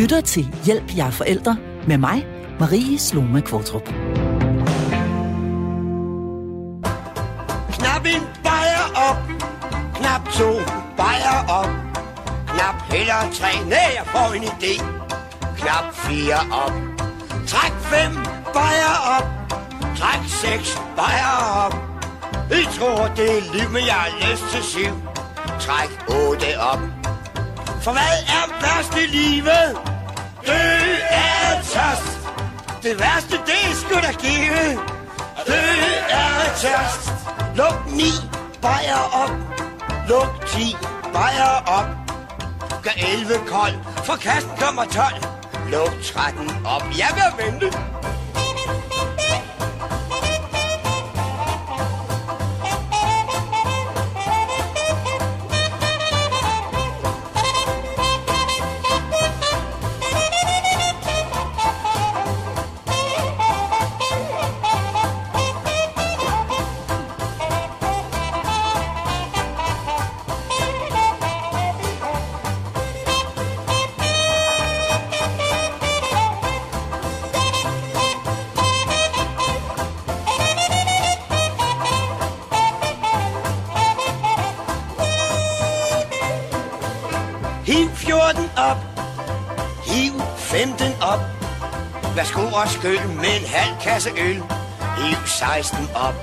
[0.00, 1.56] lytter til Hjælp jer forældre
[1.86, 2.26] med mig,
[2.60, 3.88] Marie Sloma Kvartrup.
[7.72, 9.20] Knap en bajer op,
[9.94, 10.50] knap to
[10.96, 11.70] bajer op,
[12.46, 14.74] knap heller tre, nej, jeg får en idé.
[15.58, 16.72] Knap fire op,
[17.46, 18.12] træk fem
[18.54, 19.26] bajer op,
[19.98, 21.74] træk seks bajer op.
[22.50, 24.94] I tror, det er liv, men jeg har lyst til syv.
[25.60, 26.80] Træk otte op.
[27.82, 29.89] For hvad er værst i livet?
[30.46, 30.62] Dø
[31.10, 32.18] af tørst.
[32.82, 34.80] Det værste, det er sgu da give.
[35.46, 35.62] Dø
[36.10, 37.04] af tørst.
[37.56, 38.10] Luk ni
[38.62, 39.30] bajer op.
[40.08, 40.76] Luk ti
[41.12, 41.86] bajer op.
[42.82, 45.24] Gør 11 kold, for kassen kommer 12.
[45.72, 46.84] Luk 13 op.
[46.98, 47.78] Jeg vil vente.
[92.60, 94.42] Værsgo og skyld med en halv kasse øl.
[94.98, 96.14] Hiv 16 op.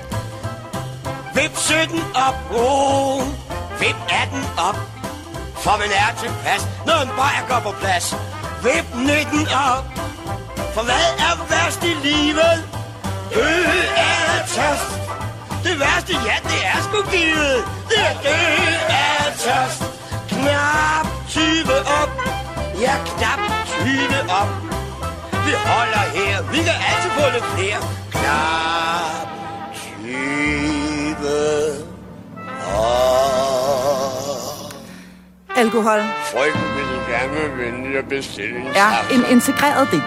[1.34, 2.36] Vip 17 op.
[2.50, 3.20] Oh.
[3.80, 4.78] Vip 18 op.
[5.62, 8.06] For man er tilpas, når en bajer går på plads.
[8.64, 9.84] Vip 19 op.
[10.74, 12.56] For hvad er værst i livet?
[13.34, 13.50] Dø
[13.96, 14.90] af tørst.
[15.64, 17.58] Det værste, ja, det er sgu givet.
[17.90, 18.38] Det er dø
[18.88, 19.82] af tørst.
[20.28, 21.42] Knap 20
[22.00, 22.10] op.
[22.80, 24.67] Ja, knap 20 op.
[25.48, 26.34] Vi holder her.
[26.52, 27.80] Vi kan altid få lidt flere.
[28.10, 29.28] Knap
[29.94, 31.16] 20
[32.74, 33.68] op.
[35.56, 36.00] Alkohol
[36.32, 40.02] Frygten vil gerne vende og bestille er en integreret del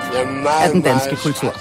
[0.64, 1.54] af den danske kultur.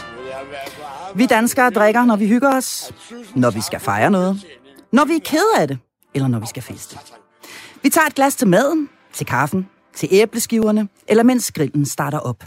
[1.15, 2.93] Vi danskere drikker, når vi hygger os,
[3.35, 4.45] når vi skal fejre noget,
[4.93, 5.79] når vi er kede af det,
[6.15, 6.99] eller når vi skal feste.
[7.83, 12.45] Vi tager et glas til maden, til kaffen, til æbleskiverne, eller mens grillen starter op.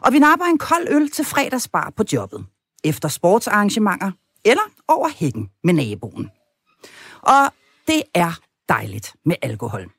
[0.00, 2.46] Og vi napper en kold øl til fredagsbar på jobbet,
[2.84, 4.10] efter sportsarrangementer,
[4.44, 6.30] eller over hækken med naboen.
[7.22, 7.52] Og
[7.88, 8.32] det er
[8.68, 9.90] dejligt med alkohol.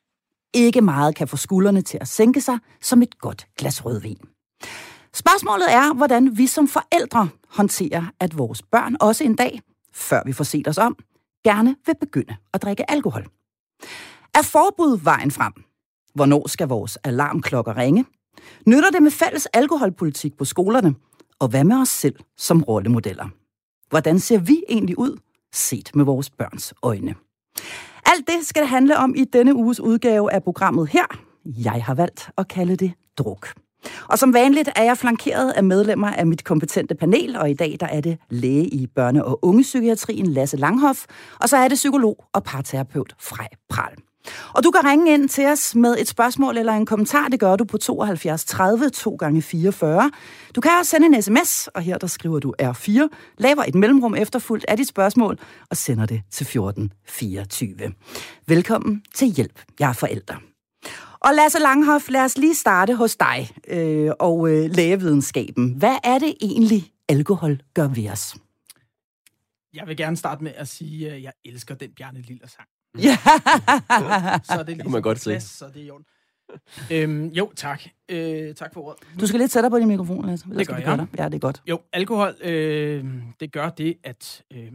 [0.54, 4.18] Ikke meget kan få skuldrene til at sænke sig som et godt glas rødvin.
[5.14, 9.60] Spørgsmålet er, hvordan vi som forældre håndterer, at vores børn også en dag,
[9.94, 10.96] før vi får set os om,
[11.44, 13.26] gerne vil begynde at drikke alkohol.
[14.34, 15.52] Er forbud vejen frem?
[16.14, 18.04] Hvornår skal vores alarmklokker ringe?
[18.66, 20.94] Nytter det med fælles alkoholpolitik på skolerne?
[21.38, 23.28] Og hvad med os selv som rollemodeller?
[23.90, 25.16] Hvordan ser vi egentlig ud,
[25.52, 27.14] set med vores børns øjne?
[28.06, 31.04] Alt det skal det handle om i denne uges udgave af programmet her.
[31.44, 33.52] Jeg har valgt at kalde det druk.
[34.08, 37.76] Og som vanligt er jeg flankeret af medlemmer af mit kompetente panel, og i dag
[37.80, 41.04] der er det læge i børne- og ungepsykiatrien Lasse Langhoff,
[41.40, 43.94] og så er det psykolog og parterapeut Frej Pral.
[44.54, 47.28] Og du kan ringe ind til os med et spørgsmål eller en kommentar.
[47.28, 50.10] Det gør du på 72 30 2 gange 44.
[50.54, 54.14] Du kan også sende en sms, og her der skriver du R4, laver et mellemrum
[54.14, 55.38] efterfuldt af dit spørgsmål
[55.70, 57.92] og sender det til 1424.
[58.46, 59.62] Velkommen til Hjælp.
[59.80, 60.34] Jeg er forælder.
[61.20, 65.74] Og Lasse Langhoff, lad os lige starte hos dig øh, og øh, lægevidenskaben.
[65.74, 68.36] Hvad er det egentlig, alkohol gør ved os?
[69.74, 72.68] Jeg vil gerne starte med at sige, at jeg elsker den Bjarne Lille sang.
[73.02, 73.16] Ja.
[74.44, 75.30] Så er det ligesom man godt se.
[75.30, 76.04] plads, Så det er i orden.
[76.92, 77.82] øhm, jo, tak.
[78.08, 79.20] Øh, tak for ordet.
[79.20, 80.46] Du skal lidt sætte dig på din mikrofon, Lasse.
[80.46, 80.98] Ellers Det skal gør jeg.
[80.98, 81.18] dig.
[81.18, 81.62] Ja, det er godt.
[81.68, 83.04] Jo, alkohol, øh,
[83.40, 84.72] det gør det, at øh,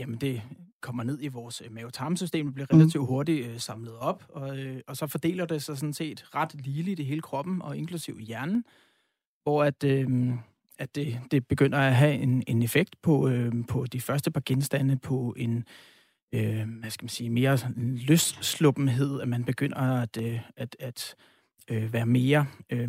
[0.00, 0.42] jamen det
[0.82, 2.80] kommer ned i vores øh, mave-tarmsystem, bliver Mhm.
[2.80, 6.54] relativt hurtigt øh, samlet op, og, øh, og så fordeler det sig sådan set ret
[6.54, 8.64] ligeligt i hele kroppen, og inklusiv hjernen,
[9.42, 10.30] hvor at, øh,
[10.78, 14.42] at det, det begynder at have en, en effekt på, øh, på de første par
[14.46, 15.64] genstande, på en
[16.32, 21.14] øh, hvad skal man sige, mere sådan løssluppenhed, at man begynder at, øh, at, at
[21.70, 22.46] øh, være mere...
[22.70, 22.88] Øh,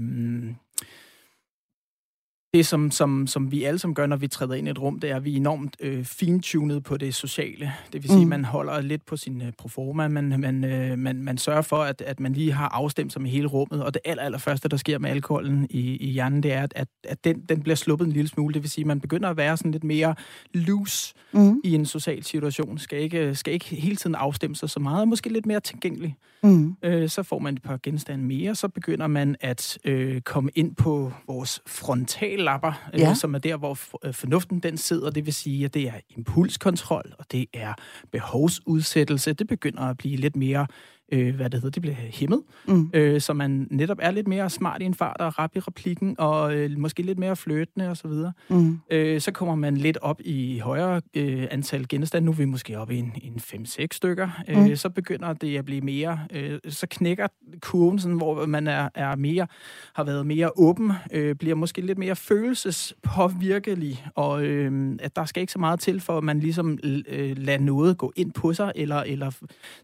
[2.57, 4.99] det, som, som, som vi alle som gør, når vi træder ind i et rum,
[4.99, 7.73] det er, at vi er enormt øh, fintunet på det sociale.
[7.93, 8.29] Det vil sige, mm.
[8.29, 12.01] man holder lidt på sin øh, proforma, man, man, øh, man, man sørger for, at,
[12.01, 14.77] at man lige har afstemt sig med hele rummet, og det aller, aller første, der
[14.77, 18.05] sker med alkoholen i, i hjernen, det er, at, at, at den, den bliver sluppet
[18.05, 18.53] en lille smule.
[18.53, 20.15] Det vil sige, at man begynder at være sådan lidt mere
[20.53, 21.61] loose mm.
[21.63, 22.77] i en social situation.
[22.77, 26.15] Skal ikke, skal ikke hele tiden afstemme sig så meget, og måske lidt mere tilgængelig.
[26.43, 26.75] Mm.
[26.83, 30.75] Øh, så får man et par genstande mere, så begynder man at øh, komme ind
[30.75, 32.46] på vores frontallapper,
[32.93, 33.13] øh, ja.
[33.13, 35.09] som er der, hvor øh, fornuften den sidder.
[35.09, 37.73] Det vil sige, at det er impulskontrol, og det er
[38.11, 39.33] behovsudsættelse.
[39.33, 40.67] Det begynder at blive lidt mere
[41.11, 42.89] øh, hvad det hedder, det bliver hæmmet, mm.
[42.93, 46.15] øh, så man netop er lidt mere smart i en fart og rap i replikken,
[46.17, 48.33] og øh, måske lidt mere fløtende og så videre.
[48.49, 48.79] Mm.
[48.89, 52.25] Øh, så kommer man lidt op i højere øh, antal genstande.
[52.25, 54.29] Nu er vi måske oppe i en, en 5-6 stykker.
[54.49, 54.69] Øh, mm.
[54.69, 57.27] Øh, så begynder det at blive mere, øh, så knækker
[57.61, 59.47] kurven, sådan, hvor man er, er mere,
[59.93, 65.41] har været mere åben, øh, bliver måske lidt mere følelsespåvirkelig, og øh, at der skal
[65.41, 68.71] ikke så meget til, for at man ligesom øh, lader noget gå ind på sig,
[68.75, 69.31] eller, eller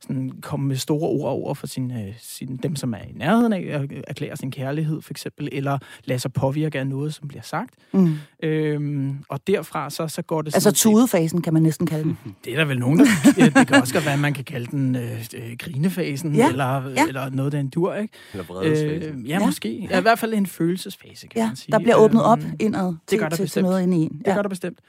[0.01, 3.53] sådan komme med store ord over for sin, øh, sin, dem, som er i nærheden
[3.53, 7.41] af, at erklære sin kærlighed, for eksempel, eller lade sig påvirke af noget, som bliver
[7.41, 7.73] sagt.
[7.91, 8.15] Mm.
[8.43, 10.55] Øhm, og derfra, så, så går det...
[10.55, 12.17] Altså tudefasen, kan man næsten kalde den.
[12.45, 13.05] Det er der vel nogen, der...
[13.35, 16.49] det kan også godt være, at man kan kalde den øh, øh, grinefasen, ja.
[16.49, 17.07] Eller, ja.
[17.07, 18.13] eller noget, der en dur, ikke?
[18.33, 19.19] Eller vredesfasen.
[19.19, 19.87] Øh, ja, ja, måske.
[19.91, 19.99] Ja.
[19.99, 21.71] I hvert fald en følelsesfase, kan ja, man sige.
[21.71, 24.01] der bliver åbnet op øhm, indad til, det gør der til, til noget inde i
[24.01, 24.21] en.
[24.25, 24.29] Ja.
[24.29, 24.79] Det gør der bestemt.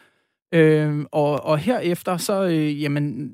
[0.53, 3.33] Øh, og, og herefter, så, øh, jamen,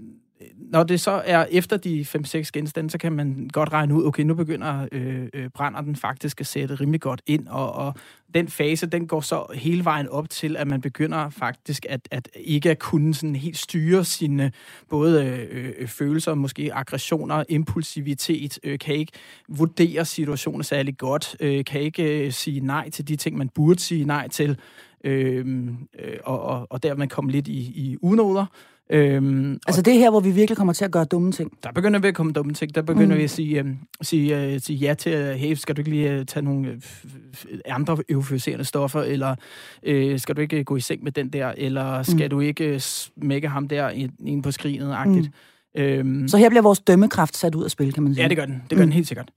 [0.57, 4.23] når det så er efter de 5-6 genstande, så kan man godt regne ud, okay,
[4.23, 7.95] nu begynder øh, øh, brænder den faktisk at sætte rimelig godt ind, og, og
[8.35, 12.29] den fase, den går så hele vejen op til, at man begynder faktisk at, at
[12.35, 14.53] ikke at kunne sådan helt styre sine
[14.89, 19.13] både øh, øh, følelser, måske aggressioner, impulsivitet, øh, kan ikke
[19.49, 23.81] vurdere situationer særlig godt, øh, kan ikke øh, sige nej til de ting, man burde
[23.81, 24.59] sige nej til,
[25.05, 25.69] øh,
[25.99, 28.47] øh, og, og, og dermed komme lidt i, i unoder.
[28.93, 31.53] Øhm, altså det er her, hvor vi virkelig kommer til at gøre dumme ting?
[31.63, 32.75] Der begynder vi at komme dumme ting.
[32.75, 33.19] Der begynder mm.
[33.19, 33.67] vi at sige, øh,
[34.03, 37.59] sige, øh, sige ja til, øh, hey, skal du ikke lige øh, tage nogle øh,
[37.69, 39.35] andre euforiserende stoffer, eller
[39.83, 42.31] øh, skal du ikke gå i seng med den der, eller skal mm.
[42.31, 43.89] du ikke øh, smække ham der
[44.27, 45.31] ind på skrinet-agtigt.
[45.75, 45.81] Mm.
[45.83, 48.23] Øhm, Så her bliver vores dømmekraft sat ud af spil, kan man sige?
[48.23, 48.63] Ja, det gør den.
[48.71, 48.91] Det gør mm.
[48.91, 49.29] den helt sikkert.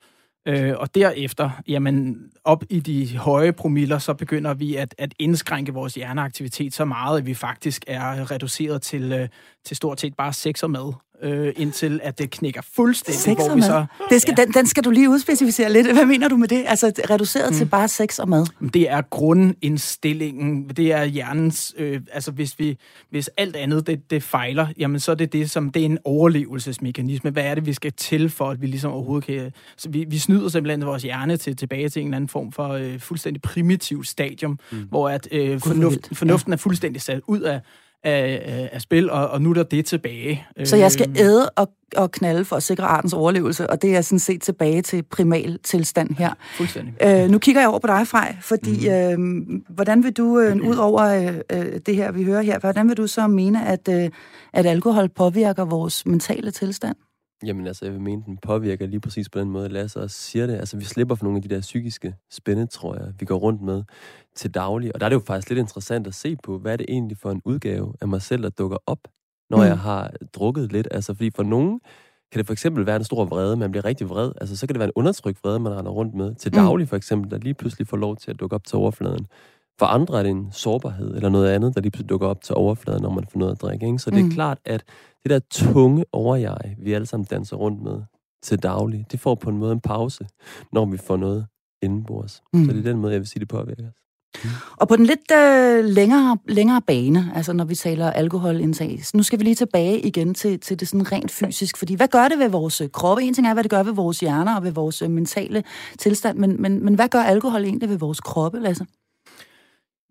[0.45, 5.74] Øh, og derefter, jamen, op i de høje promiller, så begynder vi at, at indskrænke
[5.74, 9.28] vores hjerneaktivitet så meget, at vi faktisk er reduceret til, øh,
[9.65, 10.94] til stort set bare sex og mad
[11.24, 13.21] øh, indtil at det knækker fuldstændig.
[13.21, 14.44] Sex hvor vi så, det skal, ja.
[14.44, 15.94] den, den skal du lige udspecificere lidt.
[15.94, 16.63] Hvad mener du med det?
[16.68, 17.57] Altså reduceret mm.
[17.57, 18.45] til bare sex og mad?
[18.74, 20.69] Det er grundindstillingen.
[20.69, 21.74] Det er hjernens...
[21.77, 22.77] Øh, altså hvis, vi,
[23.10, 25.98] hvis alt andet det, det fejler, jamen så er det det, som det er en
[26.06, 27.30] overlevelsesmekanisme.
[27.30, 29.51] Hvad er det, vi skal til for, at vi ligesom overhovedet kan...
[29.77, 32.69] Så vi, vi snyder simpelthen vores hjerne til, tilbage til en eller anden form for
[32.69, 34.77] øh, fuldstændig primitiv stadium, mm.
[34.89, 36.56] hvor at øh, fornuft, fornuften ja.
[36.56, 37.62] er fuldstændig sat ud af,
[38.04, 40.46] af, af spil, og, og nu er der det tilbage.
[40.64, 41.18] Så jeg skal øhm.
[41.18, 44.82] æde og, og knalde for at sikre artens overlevelse, og det er sådan set tilbage
[44.82, 46.34] til primal tilstand her.
[46.58, 46.94] Fuldstændig.
[47.04, 49.54] Øh, nu kigger jeg over på dig, Frej, fordi mm.
[49.54, 52.90] øh, hvordan vil du, øh, ud over øh, øh, det her, vi hører her, hvordan
[52.90, 54.10] vil du så mene, at, øh,
[54.54, 56.96] at alkohol påvirker vores mentale tilstand?
[57.45, 60.48] Jamen altså, jeg vil mene, den påvirker lige præcis på den måde, Lasse også siger
[60.48, 60.54] det.
[60.54, 63.84] Altså, vi slipper for nogle af de der psykiske spændetrøjer, vi går rundt med
[64.36, 64.94] til daglig.
[64.94, 67.18] Og der er det jo faktisk lidt interessant at se på, hvad er det egentlig
[67.18, 69.00] for en udgave af mig selv, der dukker op,
[69.50, 69.63] når mm.
[69.63, 70.88] jeg har drukket lidt.
[70.92, 71.80] Altså, fordi for nogen
[72.31, 74.31] kan det for eksempel være en stor vrede, man bliver rigtig vred.
[74.42, 76.36] Altså, så kan det være en undertrykt vrede, man render rundt med.
[76.36, 76.56] Til mm.
[76.56, 79.28] daglig for eksempel, der lige pludselig får lov til at dukke op til overfladen.
[79.80, 82.56] For andre er det en sårbarhed eller noget andet, der lige pludselig dukker op til
[82.56, 83.86] overfladen, når man får noget at drikke.
[83.86, 84.00] Ikke?
[84.00, 84.31] Så det er mm.
[84.31, 84.84] klart, at
[85.24, 88.02] det der tunge overjeg, vi alle sammen danser rundt med
[88.44, 90.28] til daglig, det får på en måde en pause,
[90.72, 91.46] når vi får noget
[91.81, 92.42] indenbords.
[92.53, 92.65] Mm.
[92.65, 93.94] Så det er den måde, jeg vil sige, det påvirker os.
[94.44, 94.50] Mm.
[94.77, 99.39] Og på den lidt øh, længere, længere bane, altså når vi taler alkoholindtag, nu skal
[99.39, 102.50] vi lige tilbage igen til, til det sådan rent fysisk, fordi hvad gør det ved
[102.50, 103.24] vores øh, kroppe?
[103.24, 105.63] En ting er, hvad det gør ved vores hjerner og ved vores øh, mentale
[106.00, 108.86] tilstand, men, men, men hvad gør alkohol egentlig ved vores kroppe, Lasse?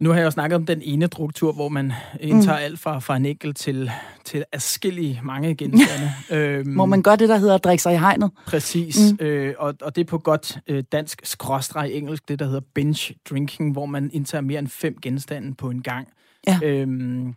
[0.03, 2.65] Nu har jeg jo snakket om den ene struktur, hvor man indtager mm.
[2.65, 3.91] alt fra, fra en enkelt til,
[4.25, 6.13] til adskillige mange genstande.
[6.31, 8.31] øhm, hvor man gør det, der hedder at drikke sig i hegnet.
[8.47, 9.27] Præcis, mm.
[9.27, 13.15] øh, og, og det er på godt øh, dansk skråstreg engelsk, det der hedder binge
[13.31, 16.09] drinking, hvor man indtager mere end fem genstande på en gang.
[16.47, 16.59] Ja.
[16.63, 17.35] Øhm,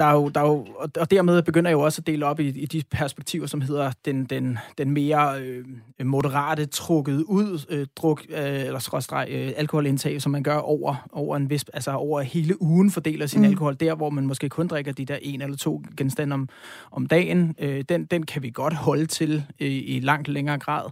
[0.00, 0.66] der er jo, der er jo,
[0.96, 3.92] og dermed begynder jeg jo også at dele op i, i de perspektiver, som hedder
[4.04, 5.64] den, den, den mere øh,
[6.04, 11.36] moderate trukket ud øh, druk, øh, eller skråstreg, øh, alkoholindtag, som man gør over, over
[11.36, 13.46] en vis, altså over hele ugen fordeler sin mm.
[13.46, 16.48] alkohol, der hvor man måske kun drikker de der en eller to genstande om,
[16.90, 20.90] om dagen, øh, den, den kan vi godt holde til øh, i langt længere grad.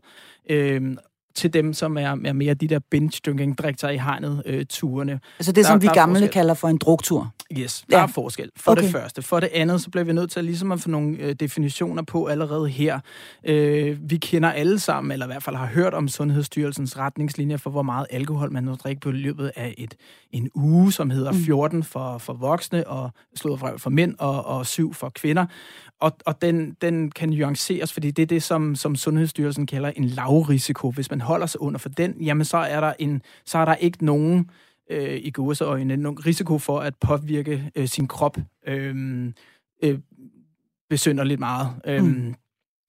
[0.50, 0.96] Øh,
[1.34, 5.20] til dem, som er, er mere de der binge-drinking, drik sig i hegnet øh, turene.
[5.38, 6.30] Altså det, Der- som vi der gamle forskel.
[6.32, 7.30] kalder for en druktur.
[7.58, 8.02] Yes, der Ja.
[8.02, 8.50] er forskel.
[8.56, 8.82] For okay.
[8.82, 9.22] Det første.
[9.22, 12.02] For det andet, så bliver vi nødt til at, ligesom at få nogle øh, definitioner
[12.02, 13.00] på allerede her.
[13.44, 17.70] Øh, vi kender alle sammen, eller i hvert fald har hørt om Sundhedsstyrelsens retningslinjer for,
[17.70, 19.94] hvor meget alkohol man må drikke på løbet af et,
[20.32, 24.66] en uge, som hedder 14 for, for voksne, og slået fra for mænd, og, og
[24.66, 25.46] 7 for kvinder.
[26.00, 30.04] Og, og den, den kan nuanceres, fordi det er det, som, som Sundhedsstyrelsen kalder en
[30.04, 30.90] lavrisiko.
[30.90, 33.74] Hvis man holder sig under for den, jamen så er der, en, så er der
[33.74, 34.50] ikke nogen
[34.90, 39.32] øh, i gåseøjne nogen risiko for at påvirke øh, sin krop øh,
[39.82, 39.98] øh,
[40.90, 41.68] besynderligt meget.
[41.86, 42.34] Øh, Mm.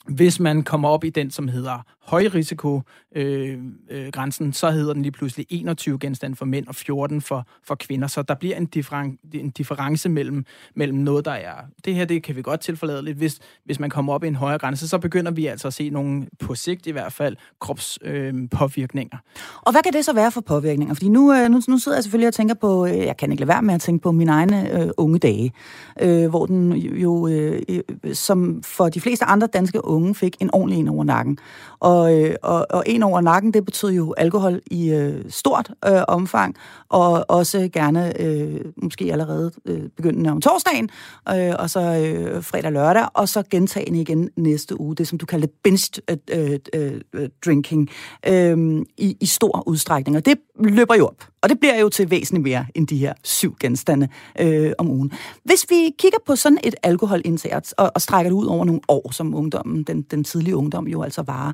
[0.08, 5.12] Hvis man kommer op i den, som hedder højrisikogrænsen, øh, øh, så hedder den lige
[5.12, 8.08] pludselig 21 genstande for mænd og 14 for, for kvinder.
[8.08, 11.56] Så der bliver en, differen, en difference mellem, mellem noget, der er...
[11.86, 13.18] Det her, det kan vi godt tilforlade lidt.
[13.18, 15.90] Hvis, hvis man kommer op i en højere grænse, så begynder vi altså at se
[15.90, 18.44] nogle, på sigt i hvert fald, kropspåvirkninger.
[18.44, 19.18] Øh, påvirkninger.
[19.62, 20.94] Og hvad kan det så være for påvirkninger?
[20.94, 23.42] Fordi nu, øh, nu, nu sidder jeg selvfølgelig og tænker på, øh, jeg kan ikke
[23.42, 25.54] lade være med at tænke på mine egne øh, unge dage,
[26.02, 27.82] øh, hvor den jo, øh, øh,
[28.14, 31.38] som for de fleste andre danske unge, fik en ordentlig en over nakken.
[31.80, 36.02] Og, øh, og, og en over nakken, det betyder jo alkohol i øh, stort øh,
[36.08, 36.56] omfang,
[36.90, 40.90] og også gerne øh, måske allerede øh, begyndende om torsdagen,
[41.30, 44.96] øh, og så øh, fredag og lørdag, og så gentagende igen næste uge.
[44.96, 47.90] Det som du kalder binge øh, øh, øh, drinking
[48.28, 50.18] øh, i, i stor udstrækning.
[50.18, 51.24] Og det løber jo op.
[51.42, 54.08] Og det bliver jo til væsentligt mere end de her syv genstande
[54.40, 55.12] øh, om ugen.
[55.44, 59.12] Hvis vi kigger på sådan et alkoholindtag og, og strækker det ud over nogle år,
[59.12, 61.54] som ungdommen, den, den tidlige ungdom jo altså varer,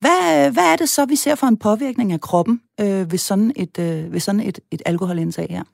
[0.00, 3.52] hvad, hvad er det så, vi ser for en påvirkning af kroppen øh, ved sådan
[3.56, 5.64] et, øh, ved sådan et, et alkoholindtag her?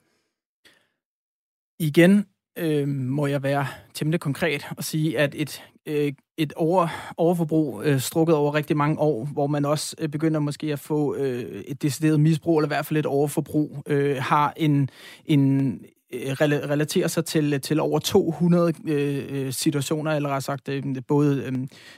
[1.78, 2.26] Igen
[2.58, 8.00] øh, må jeg være temmelig konkret og sige, at et, øh, et over, overforbrug øh,
[8.00, 11.82] strukket over rigtig mange år, hvor man også øh, begynder måske at få øh, et
[11.82, 14.90] decideret misbrug, eller i hvert fald et overforbrug, øh, har en,
[15.24, 15.80] en
[16.40, 21.52] relaterer sig til, til over 200 øh, øh, situationer, eller rettere sagt øh, både øh,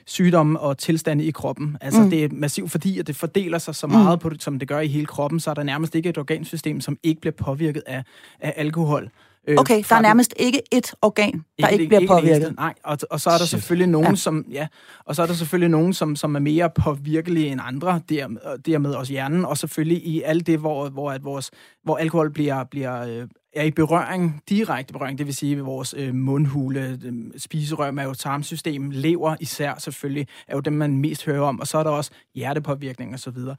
[0.07, 1.77] sygdomme og tilstande i kroppen.
[1.81, 2.11] Altså Mm.
[2.11, 4.23] det er massivt, fordi at det fordeler sig så meget, mm.
[4.23, 6.81] på det, som det gør i hele kroppen, så er der nærmest ikke et organsystem,
[6.81, 8.05] som ikke bliver påvirket af,
[8.41, 9.11] af alkohol.
[9.49, 12.37] Øh, Okay, der er nærmest ikke et organ, der ikke, bliver det påvirket.
[12.37, 13.49] eneste, nej, og, og så er der Shit.
[13.51, 14.15] selvfølgelig nogen, Ja.
[14.15, 14.67] som ja,
[15.05, 18.67] og så er der selvfølgelig nogen, som, som er mere påvirkelige end andre, dermed, og
[18.67, 21.51] dermed også hjernen, og selvfølgelig i alt det, hvor, hvor, at vores,
[21.85, 25.95] hvor alkohol bliver, bliver øh, er i berøring, direkte berøring, det vil sige ved vores
[25.99, 31.61] øh, mundhule, øh, spiserør, mavetarmsystem, lever især selvfølgelig, er jo dem, man mest hører om,
[31.61, 33.57] og så er der også hjertepåvirkning og så videre.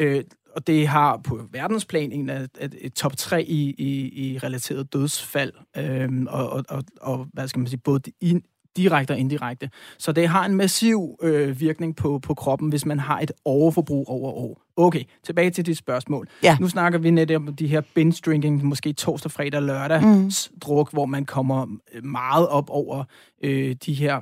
[0.00, 0.24] Øh,
[0.56, 4.92] og det har på verdensplan en af et, et top 3 i, i, i relateret
[4.92, 8.40] dødsfald, øh, og, og, og, og hvad skal man sige, både i,
[8.78, 9.70] direkte og indirekte.
[9.98, 14.08] Så det har en massiv øh, virkning på, på kroppen, hvis man har et overforbrug
[14.08, 14.62] over år.
[14.76, 16.28] Okay, tilbage til dit spørgsmål.
[16.42, 16.56] Ja.
[16.60, 20.30] Nu snakker vi netop om de her binge drinking, måske torsdag, fredag, lørdag mm.
[20.60, 23.04] druk, hvor man kommer øh, meget op over
[23.44, 24.20] øh, de her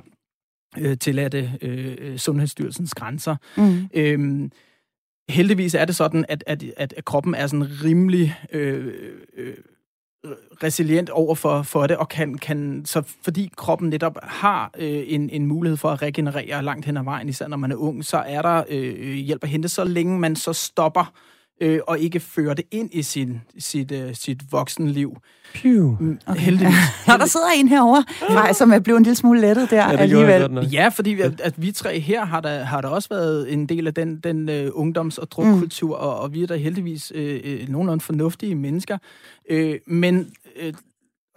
[0.77, 3.35] øh, tilladte øh, Sundhedsstyrelsens grænser.
[3.57, 3.89] Mm.
[3.93, 4.51] Øhm,
[5.29, 8.93] heldigvis er det sådan, at, at, at, at kroppen er sådan rimelig øh,
[9.37, 9.53] øh,
[10.63, 15.29] resilient over for, for det, og kan, kan så fordi kroppen netop har øh, en,
[15.29, 18.17] en mulighed for at regenerere langt hen ad vejen, især når man er ung, så
[18.17, 21.36] er der øh, hjælp at hente, så længe man så stopper øh,
[21.87, 25.17] og ikke fører det ind i sin, sit, øh, sit voksenliv.
[25.55, 25.95] Pew.
[26.27, 26.39] Okay.
[26.45, 26.75] Heldigvis.
[27.07, 29.97] Nå, der sidder en herovre, nej, som er blevet en lille smule lettet der Ja,
[29.97, 30.49] alligevel.
[30.49, 30.73] godt.
[30.73, 33.87] Ja, fordi at, at vi tre her har der, har der også været en del
[33.87, 36.03] af den, den uh, ungdoms- og drukkultur, mm.
[36.03, 38.97] og, og vi er da heldigvis øh, øh, nogenlunde fornuftige mennesker.
[39.49, 40.73] Øh, men, øh,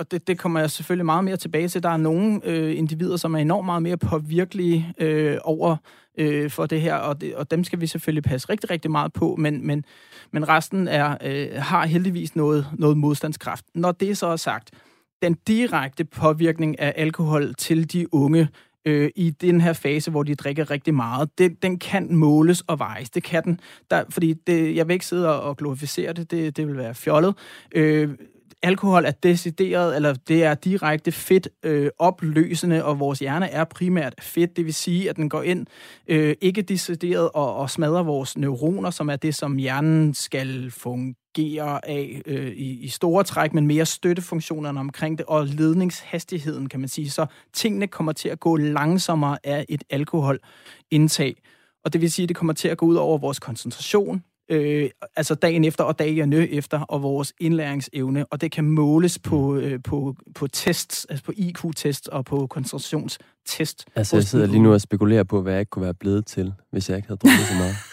[0.01, 3.17] og det, det kommer jeg selvfølgelig meget mere tilbage til, der er nogle øh, individer,
[3.17, 5.77] som er enormt meget mere påvirkelige øh, over
[6.19, 9.13] øh, for det her, og, det, og dem skal vi selvfølgelig passe rigtig, rigtig meget
[9.13, 9.85] på, men, men,
[10.31, 13.65] men resten er, øh, har heldigvis noget, noget modstandskraft.
[13.75, 14.71] Når det så er sagt,
[15.23, 18.49] den direkte påvirkning af alkohol til de unge
[18.85, 22.79] øh, i den her fase, hvor de drikker rigtig meget, den, den kan måles og
[22.79, 23.11] vejes.
[23.11, 23.61] Det kan den.
[23.91, 26.95] Der, fordi det, jeg vil ikke sidde og, og glorificere det, det, det vil være
[26.95, 27.35] fjollet.
[27.73, 28.09] Øh,
[28.63, 34.15] alkohol er decideret, eller det er direkte fedt øh, opløsende, og vores hjerne er primært
[34.21, 34.57] fedt.
[34.57, 35.67] Det vil sige, at den går ind
[36.09, 41.89] øh, ikke decideret og, og smadrer vores neuroner, som er det, som hjernen skal fungere
[41.89, 46.89] af øh, i, i store træk, men mere støttefunktionerne omkring det, og ledningshastigheden, kan man
[46.89, 47.11] sige.
[47.11, 51.37] Så tingene kommer til at gå langsommere af et alkoholindtag.
[51.85, 54.91] Og det vil sige, at det kommer til at gå ud over vores koncentration, øh,
[55.17, 59.83] altså dagen efter og dagene efter, og vores indlæringsevne, og det kan måles på, øh,
[59.83, 63.85] på, på tests, altså på IQ-test og på koncentrationstest.
[63.97, 66.53] Altså, jeg sidder lige nu og spekulerer på, hvad jeg ikke kunne være blevet til,
[66.73, 67.77] hvis jeg ikke havde drukket så meget.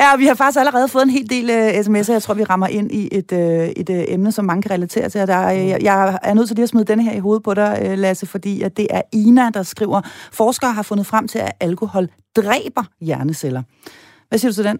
[0.00, 2.12] ja, vi har faktisk allerede fået en hel del uh, sms'er.
[2.12, 5.08] Jeg tror, vi rammer ind i et, uh, et uh, emne, som mange kan relatere
[5.08, 5.26] til.
[5.26, 7.54] Der, uh, jeg, jeg er nødt til lige at smide denne her i hovedet på
[7.54, 10.00] dig, uh, Lasse, fordi at det er Ina, der skriver,
[10.32, 13.62] forskere har fundet frem til, at alkohol dræber hjerneceller.
[14.30, 14.78] Hvad siger du til den?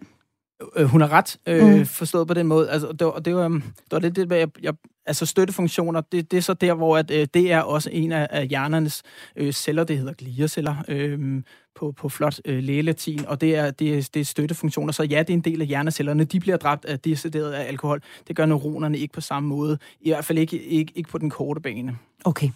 [0.76, 1.86] Øh, hun har ret, øh, mm.
[1.86, 2.70] forstået på den måde.
[2.70, 4.74] Altså, det, var, det, var, det var lidt det, jeg, jeg,
[5.06, 8.28] altså støttefunktioner, det, det er så der, hvor at, øh, det er også en af,
[8.30, 9.02] af hjernernes
[9.36, 11.42] øh, celler, det hedder glierceller øh,
[11.74, 14.92] på, på flot øh, lægelatin, og det er, det, er, det er støttefunktioner.
[14.92, 16.24] Så ja, det er en del af hjernecellerne.
[16.24, 18.02] De bliver dræbt af decideret af alkohol.
[18.28, 19.78] Det gør neuronerne ikke på samme måde.
[20.00, 21.96] I hvert fald ikke, ikke, ikke på den korte bane.
[22.24, 22.48] Okay.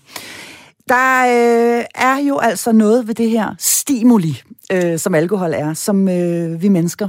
[0.89, 6.09] Der øh, er jo altså noget ved det her stimuli, øh, som alkohol er, som
[6.09, 7.09] øh, vi mennesker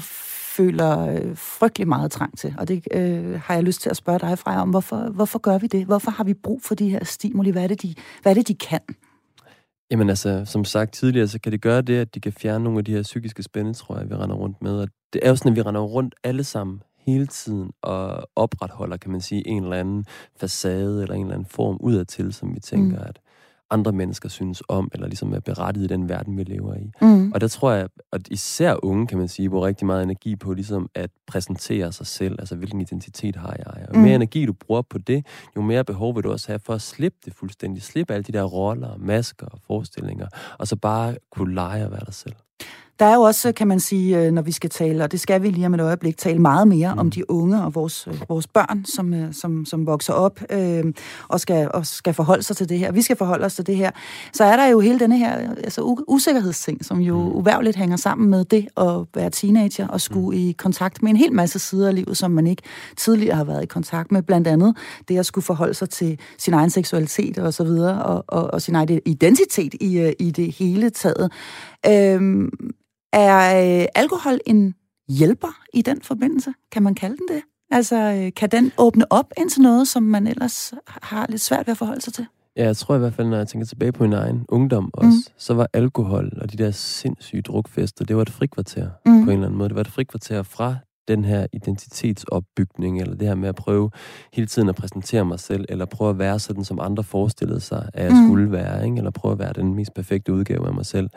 [0.57, 2.55] føler øh, frygtelig meget trang til.
[2.57, 4.69] Og det øh, har jeg lyst til at spørge dig fra om.
[4.69, 5.85] Hvorfor, hvorfor gør vi det?
[5.85, 7.49] Hvorfor har vi brug for de her stimuli?
[7.49, 8.81] Hvad er det, de, hvad er det, de kan?
[9.91, 12.79] Jamen altså, som sagt tidligere, så kan det gøre det, at de kan fjerne nogle
[12.79, 14.79] af de her psykiske spændetrøjer, vi render rundt med.
[14.79, 18.97] Og det er jo sådan, at vi render rundt alle sammen hele tiden og opretholder,
[18.97, 20.05] kan man sige, en eller anden
[20.39, 23.05] facade eller en eller anden form udadtil, som vi tænker, mm.
[23.05, 23.19] at
[23.69, 26.91] andre mennesker synes om, eller ligesom er berettiget i den verden, vi lever i.
[27.01, 27.31] Mm.
[27.31, 30.53] Og der tror jeg, at især unge, kan man sige, bruger rigtig meget energi på
[30.53, 33.67] ligesom at præsentere sig selv, altså hvilken identitet har jeg.
[33.67, 34.15] Og jo mere mm.
[34.15, 37.17] energi du bruger på det, jo mere behov vil du også have for at slippe
[37.25, 37.83] det fuldstændig.
[37.83, 40.27] Slippe alle de der roller, masker og forestillinger,
[40.59, 42.35] og så bare kunne lege og være dig selv.
[42.99, 45.43] Der er jo også, kan man sige, øh, når vi skal tale, og det skal
[45.43, 46.99] vi lige om et øjeblik, tale meget mere mm.
[46.99, 50.83] om de unge og vores, øh, vores børn, som, øh, som, som vokser op øh,
[51.27, 52.91] og, skal, og skal forholde sig til det her.
[52.91, 53.91] Vi skal forholde os til det her.
[54.33, 57.35] Så er der jo hele denne her altså, usikkerhedsting, som jo mm.
[57.35, 60.47] uværligt hænger sammen med det at være teenager og skulle mm.
[60.47, 62.63] i kontakt med en hel masse sider af livet, som man ikke
[62.97, 64.21] tidligere har været i kontakt med.
[64.21, 68.23] Blandt andet det at skulle forholde sig til sin egen seksualitet og så videre, og,
[68.27, 71.31] og, og sin egen identitet i, i det hele taget.
[71.87, 72.47] Øh,
[73.15, 74.75] er øh, alkohol en
[75.09, 76.53] hjælper i den forbindelse?
[76.71, 77.41] Kan man kalde den det?
[77.71, 81.67] Altså, øh, kan den åbne op ind til noget, som man ellers har lidt svært
[81.67, 82.25] ved at forholde sig til?
[82.57, 85.29] Ja, jeg tror i hvert fald, når jeg tænker tilbage på min egen ungdom også,
[85.29, 85.33] mm.
[85.37, 89.23] så var alkohol og de der sindssyge drukfester, det var et frikvarter mm.
[89.23, 89.69] på en eller anden måde.
[89.69, 90.75] Det var et frikvarter fra
[91.07, 93.91] den her identitetsopbygning, eller det her med at prøve
[94.33, 97.89] hele tiden at præsentere mig selv, eller prøve at være sådan, som andre forestillede sig,
[97.93, 98.27] at jeg mm.
[98.27, 98.97] skulle være, ikke?
[98.97, 101.09] eller prøve at være den mest perfekte udgave af mig selv.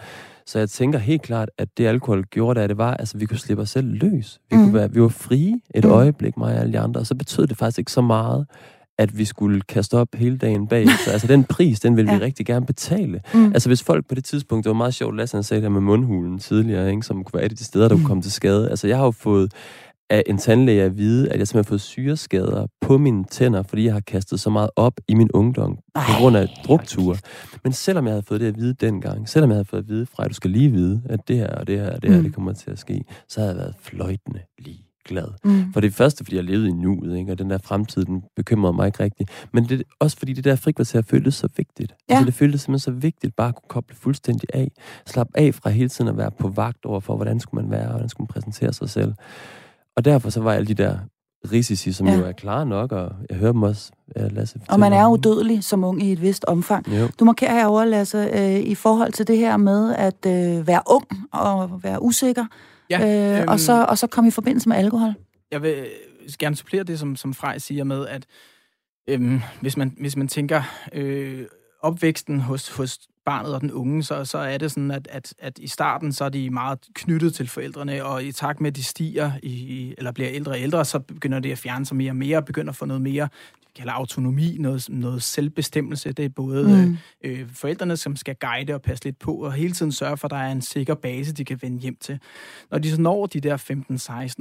[0.46, 3.38] Så jeg tænker helt klart, at det alkohol gjorde, at det var, altså vi kunne
[3.38, 4.40] slippe os selv løs.
[4.50, 4.62] Vi, mm.
[4.62, 5.90] kunne være, vi var frie et mm.
[5.90, 8.46] øjeblik, mig og alle de andre, og så betød det faktisk ikke så meget,
[8.98, 10.86] at vi skulle kaste op hele dagen bag.
[11.04, 12.16] Så altså den pris, den vil ja.
[12.16, 13.20] vi rigtig gerne betale.
[13.34, 13.44] Mm.
[13.52, 15.80] Altså hvis folk på det tidspunkt, det var meget sjovt, Lasse han sagde det med
[15.80, 18.00] mundhulen tidligere, ikke, som kunne være et af de steder, der mm.
[18.00, 18.70] kunne komme til skade.
[18.70, 19.52] Altså jeg har jo fået
[20.10, 23.84] af en tandlæge at vide, at jeg simpelthen har fået syreskader på mine tænder, fordi
[23.84, 27.16] jeg har kastet så meget op i min ungdom Ej, på grund af drukture.
[27.64, 30.06] Men selvom jeg havde fået det at vide dengang, selvom jeg havde fået at vide
[30.06, 32.18] fra, at du skal lige vide, at det her og det her og det her,
[32.18, 32.24] mm.
[32.24, 35.28] det kommer til at ske, så havde jeg været fløjtende lige glad.
[35.44, 35.72] Mm.
[35.72, 37.32] For det første, fordi jeg levede i nuet, ikke?
[37.32, 39.30] og den der fremtid, den bekymrede mig ikke rigtigt.
[39.52, 41.94] Men det, også fordi det der frikvarter føltes så vigtigt.
[42.08, 42.14] Ja.
[42.14, 44.70] Altså, det føltes simpelthen så vigtigt bare at kunne koble fuldstændig af.
[45.06, 47.86] Slappe af fra hele tiden at være på vagt over for, hvordan skulle man være,
[47.86, 49.14] og hvordan skulle man præsentere sig selv.
[49.98, 50.98] Og derfor så var alle de der
[51.52, 52.14] risici, som ja.
[52.14, 54.60] jo er klare nok, og jeg hører dem også, ja, Lasse.
[54.68, 56.88] Og man er udødelig som ung i et vist omfang.
[56.88, 57.08] Jo.
[57.20, 61.06] Du markerer herovre, Lasse, øh, i forhold til det her med at øh, være ung
[61.32, 62.46] og være usikker,
[62.90, 65.14] ja, øh, øhm, og, så, og så komme i forbindelse med alkohol.
[65.50, 65.86] Jeg vil
[66.38, 68.26] gerne supplere det, som, som Frej siger med, at
[69.08, 71.44] øhm, hvis, man, hvis man tænker øh,
[71.80, 75.58] opvæksten hos, hos barnet og den unge, så, så er det sådan, at, at, at
[75.58, 78.84] i starten, så er de meget knyttet til forældrene, og i takt med, at de
[78.84, 82.16] stiger, i, eller bliver ældre og ældre, så begynder det at fjerne sig mere og
[82.16, 83.28] mere, og begynder at få noget mere
[83.78, 86.12] kalder autonomi, noget, noget selvbestemmelse.
[86.12, 86.96] Det er både mm.
[87.24, 90.30] øh, forældrene, som skal guide og passe lidt på, og hele tiden sørge for, at
[90.30, 92.18] der er en sikker base, de kan vende hjem til.
[92.70, 93.56] Når de så når de der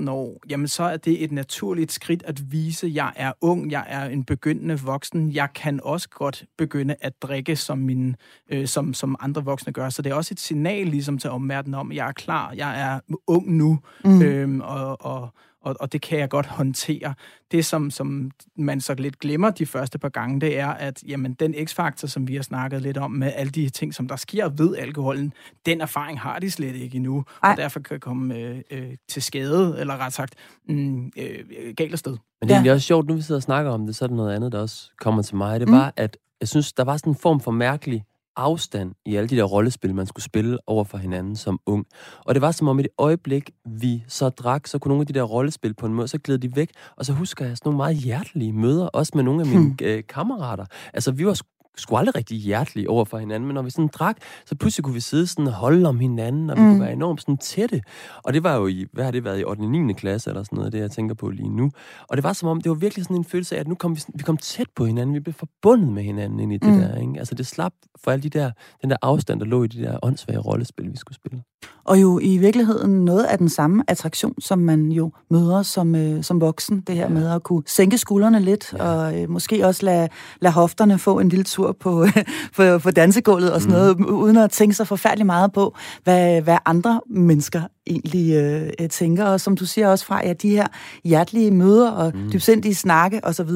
[0.05, 3.71] 15-16 år, jamen så er det et naturligt skridt at vise, at jeg er ung,
[3.71, 8.15] jeg er en begyndende voksen, jeg kan også godt begynde at drikke, som, min,
[8.49, 9.89] øh, som, som andre voksne gør.
[9.89, 12.81] Så det er også et signal ligesom til omverdenen om, at jeg er klar, jeg
[12.81, 14.21] er ung nu, mm.
[14.21, 17.13] øhm, og, og og, og det kan jeg godt håndtere.
[17.51, 21.33] Det, som, som man så lidt glemmer de første par gange, det er, at jamen,
[21.33, 24.49] den x-faktor, som vi har snakket lidt om, med alle de ting, som der sker
[24.49, 25.33] ved alkoholen,
[25.65, 27.51] den erfaring har de slet ikke endnu, Ej.
[27.51, 30.35] og derfor kan komme øh, øh, til skade, eller ret sagt,
[30.69, 32.17] mm, øh, galt afsted.
[32.41, 32.73] Men det er ja.
[32.73, 34.59] også sjovt, nu vi sidder og snakker om det, så er der noget andet, der
[34.59, 35.59] også kommer til mig.
[35.59, 35.77] Det er mm.
[35.77, 38.03] bare, at jeg synes, der var sådan en form for mærkelig
[38.37, 41.85] afstand i alle de der rollespil, man skulle spille over for hinanden som ung.
[42.25, 45.07] Og det var som om i det øjeblik, vi så drak, så kunne nogle af
[45.07, 46.69] de der rollespil på en måde, så gled de væk.
[46.95, 49.77] Og så husker jeg sådan nogle meget hjertelige møder, også med nogle af mine hmm.
[49.81, 50.65] øh, kammerater.
[50.93, 51.39] Altså, vi var
[51.77, 54.93] sgu aldrig rigtig hjertelige over for hinanden, men når vi sådan drak, så pludselig kunne
[54.93, 56.69] vi sidde sådan og holde om hinanden, og vi mm.
[56.69, 57.81] kunne være enormt sådan tætte.
[58.23, 59.61] Og det var jo i, hvad har det været, i 8.
[59.61, 59.93] og 9.
[59.93, 61.71] klasse eller sådan noget, det jeg tænker på lige nu.
[62.09, 63.95] Og det var som om, det var virkelig sådan en følelse af, at nu kom
[63.95, 66.79] vi, vi kom tæt på hinanden, vi blev forbundet med hinanden ind i det mm.
[66.79, 67.13] der, ikke?
[67.19, 69.99] Altså det slap for alle de der, den der afstand, der lå i de der
[70.03, 71.43] åndssvage rollespil, vi skulle spille.
[71.85, 76.23] Og jo i virkeligheden noget af den samme attraktion, som man jo møder som, øh,
[76.23, 76.81] som voksen.
[76.81, 78.83] Det her med at kunne sænke skuldrene lidt, ja.
[78.83, 80.09] og øh, måske også lade,
[80.41, 82.07] lade hofterne få en lille tur på,
[82.57, 84.01] på, på dansegulvet og sådan mm.
[84.01, 88.89] noget, uden at tænke sig forfærdeligt meget på, hvad, hvad andre mennesker egentlig øh, øh,
[88.89, 89.25] tænker.
[89.25, 90.67] Og som du siger også fra, ja, de her
[91.03, 92.31] hjertelige møder og mm.
[92.31, 93.49] dybsindige snakke osv.,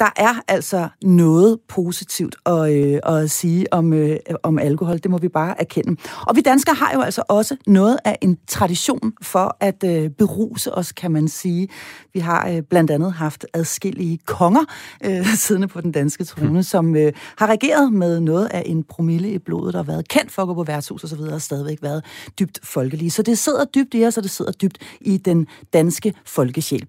[0.00, 4.98] der er altså noget positivt at, øh, at sige om, øh, om alkohol.
[4.98, 5.96] Det må vi bare erkende.
[6.26, 10.74] Og vi danskere har jo altså også noget af en tradition for at øh, beruse
[10.74, 11.68] os, kan man sige.
[12.14, 14.64] Vi har øh, blandt andet haft adskillige konger
[15.04, 16.62] øh, siddende på den danske trone, mm.
[16.62, 20.32] som øh, har regeret med noget af en promille i blodet, der har været kendt
[20.32, 22.04] for at gå på værtshus osv., og stadigvæk været
[22.38, 23.10] dybt folkelige.
[23.10, 26.86] Så det sidder dybt i os, og det sidder dybt i den danske folkesjæl.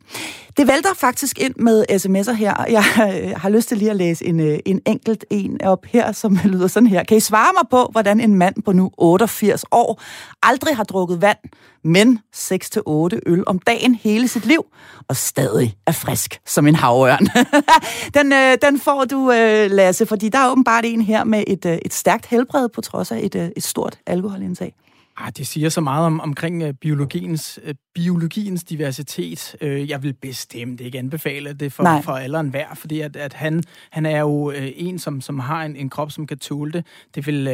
[0.58, 2.66] Det vælter faktisk ind med sms'er her.
[2.70, 2.84] Jeg
[3.24, 6.40] øh, har lyst til lige at læse en, øh, en enkelt en op her, som
[6.54, 7.04] lyder sådan her.
[7.04, 10.02] Kan I svare mig på, hvordan en mand på nu 88 år
[10.44, 11.38] aldrig har drukket vand,
[11.84, 14.66] men 6-8 øl om dagen hele sit liv,
[15.08, 17.28] og stadig er frisk som en havørn.
[18.18, 21.66] den, øh, den får du, øh, Lasse, fordi der er åbenbart en her med et,
[21.66, 24.74] øh, et stærkt helbred på trods af et, øh, et stort alkoholindtag.
[25.18, 29.56] Ah, det siger så meget om, omkring uh, biologiens, uh, biologiens diversitet.
[29.62, 33.34] Uh, jeg vil bestemt ikke anbefale det for, for alle og enhver, fordi at, at
[33.34, 36.72] han, han er jo uh, en, som, som har en, en krop, som kan tåle
[36.72, 36.86] det.
[37.16, 37.48] Det vil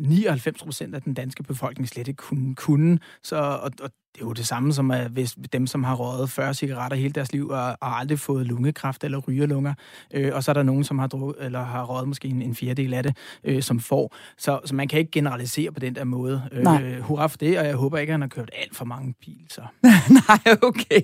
[0.00, 2.54] uh, 99 procent af den danske befolkning slet ikke kunne.
[2.54, 2.98] kunne.
[3.22, 6.30] Så, og, og det er jo det samme som at hvis dem, som har røget
[6.30, 9.74] 40 cigaretter hele deres liv og, og aldrig fået lungekræft eller rygerlunger.
[10.14, 12.54] Øh, og så er der nogen, som har, drukket, eller har røget måske en, en
[12.54, 14.16] fjerdedel af det, øh, som får.
[14.38, 16.42] Så, så man kan ikke generalisere på den der måde.
[16.52, 19.14] Øh, hurra for det, og jeg håber ikke, at han har kørt alt for mange
[19.20, 19.46] bil.
[19.48, 19.62] Så.
[20.28, 21.02] Nej, okay.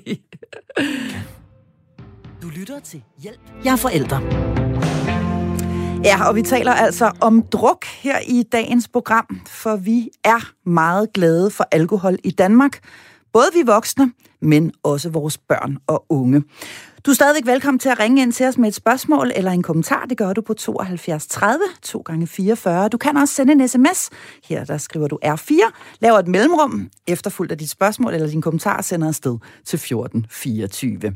[2.43, 3.41] Du lytter til Hjælp.
[3.65, 5.28] Jeg er forældre.
[6.05, 11.13] Ja, og vi taler altså om druk her i dagens program, for vi er meget
[11.13, 12.79] glade for alkohol i Danmark.
[13.33, 16.43] Både vi voksne, men også vores børn og unge.
[17.07, 19.63] Du er stadigvæk velkommen til at ringe ind til os med et spørgsmål eller en
[19.63, 20.05] kommentar.
[20.05, 22.89] Det gør du på 72 30 2 gange 44.
[22.89, 24.11] Du kan også sende en sms.
[24.45, 25.53] Her der skriver du R4,
[26.01, 31.13] laver et mellemrum, efterfulgt af dit spørgsmål eller din kommentar, sender afsted til 1424.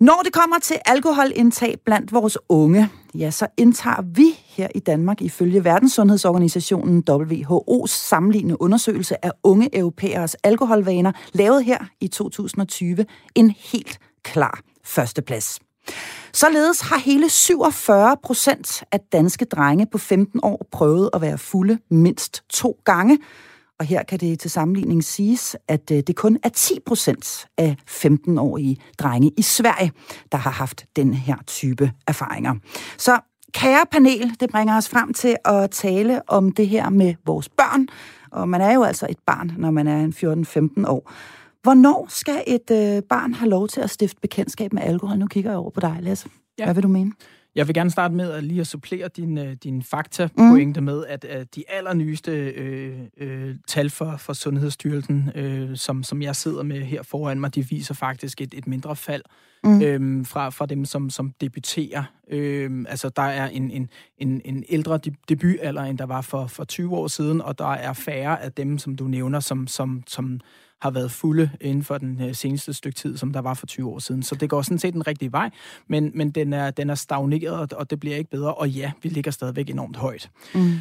[0.00, 5.22] Når det kommer til alkoholindtag blandt vores unge, ja, så indtager vi her i Danmark
[5.22, 13.98] ifølge Verdenssundhedsorganisationen WHO's sammenlignende undersøgelse af unge europæeres alkoholvaner, lavet her i 2020, en helt
[14.22, 15.60] klar førsteplads.
[16.32, 21.78] Således har hele 47 procent af danske drenge på 15 år prøvet at være fulde
[21.90, 23.18] mindst to gange,
[23.80, 27.76] og her kan det til sammenligning siges, at øh, det kun er 10 procent af
[27.90, 29.92] 15-årige drenge i Sverige,
[30.32, 32.54] der har haft den her type erfaringer.
[32.98, 33.20] Så
[33.52, 37.86] kære panel, det bringer os frem til at tale om det her med vores børn.
[38.30, 40.14] Og man er jo altså et barn, når man er en
[40.82, 41.12] 14-15 år.
[41.62, 45.18] Hvornår skal et øh, barn have lov til at stifte bekendtskab med alkohol?
[45.18, 46.28] Nu kigger jeg over på dig, Lasse.
[46.58, 46.64] Ja.
[46.64, 47.12] Hvad vil du mene?
[47.54, 50.84] Jeg vil gerne starte med at lige at supplere din, øh, din fakta-pointe mm.
[50.84, 56.36] med, at, at de allernyeste øh, øh, tal for, for Sundhedsstyrelsen, øh, som, som jeg
[56.36, 59.22] sidder med her foran mig, de viser faktisk et, et mindre fald
[59.64, 59.82] mm.
[59.82, 62.04] øh, fra, fra dem, som, som debuterer.
[62.30, 63.88] Øh, altså, der er en, en,
[64.18, 67.92] en, en ældre debutalder, end der var for, for 20 år siden, og der er
[67.92, 70.40] færre af dem, som du nævner, som, som, som
[70.84, 73.90] har været fulde inden for den øh, seneste stykke tid, som der var for 20
[73.90, 74.22] år siden.
[74.22, 75.50] Så det går sådan set den rigtige vej,
[75.88, 78.54] men, men den, er, den er stagneret, og det bliver ikke bedre.
[78.54, 80.30] Og ja, vi ligger stadigvæk enormt højt.
[80.54, 80.72] Mm.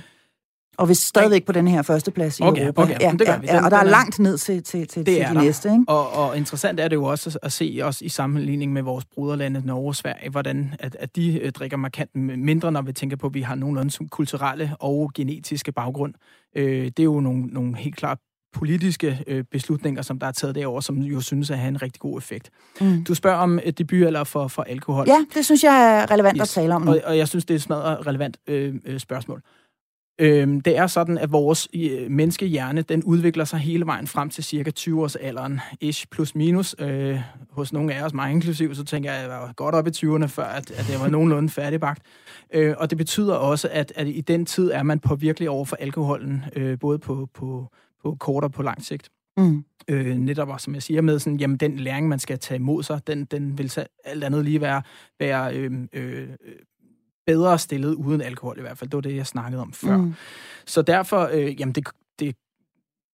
[0.78, 2.82] Og vi er stadigvæk på den her første plads i okay, Europa.
[2.82, 3.48] Okay, ja, det gør vi.
[3.48, 5.34] Den, ja, og der er langt ned til, til, til, til de der.
[5.34, 5.70] næste.
[5.72, 5.84] Ikke?
[5.88, 9.62] Og, og interessant er det jo også at se os i sammenligning med vores broderlande
[9.66, 13.28] Norge og Sverige, hvordan at, at de øh, drikker markant mindre, når vi tænker på,
[13.28, 16.14] at vi har nogenlunde kulturelle og genetiske baggrund.
[16.56, 18.18] Øh, det er jo nogle, nogle helt klart
[18.54, 22.00] politiske øh, beslutninger, som der er taget derover, som jo synes at have en rigtig
[22.00, 22.50] god effekt.
[22.82, 23.04] Mm.
[23.04, 25.06] Du spørger om et debutalder for, for alkohol.
[25.08, 26.42] Ja, det synes jeg er relevant yes.
[26.42, 26.88] at tale om.
[26.88, 29.42] Og, og jeg synes, det er et smadret relevant øh, øh, spørgsmål.
[30.20, 34.44] Øh, det er sådan, at vores øh, menneskehjerne, den udvikler sig hele vejen frem til
[34.44, 36.76] cirka 20 års alderen, ish plus minus.
[36.80, 39.88] Øh, hos nogle af os, mig inklusiv, så tænker jeg, at jeg var godt op
[39.88, 42.02] i 20'erne, før at, at det var nogenlunde færdigbagt.
[42.54, 45.76] Øh, og det betyder også, at, at i den tid er man påvirkelig over for
[45.76, 47.68] alkoholen, øh, både på, på,
[48.04, 49.10] på kort og på lang sigt.
[49.38, 49.66] Mm.
[49.88, 52.84] Øh, netop også, som jeg siger, med sådan, jamen den læring, man skal tage imod
[52.84, 54.82] sig, den, den vil så alt andet lige være,
[55.20, 56.30] være øh, øh,
[57.26, 58.90] bedre stillet uden alkohol i hvert fald.
[58.90, 59.98] Det var det, jeg snakkede om før.
[59.98, 60.14] Mm.
[60.66, 61.88] Så derfor, øh, jamen det,
[62.20, 62.36] det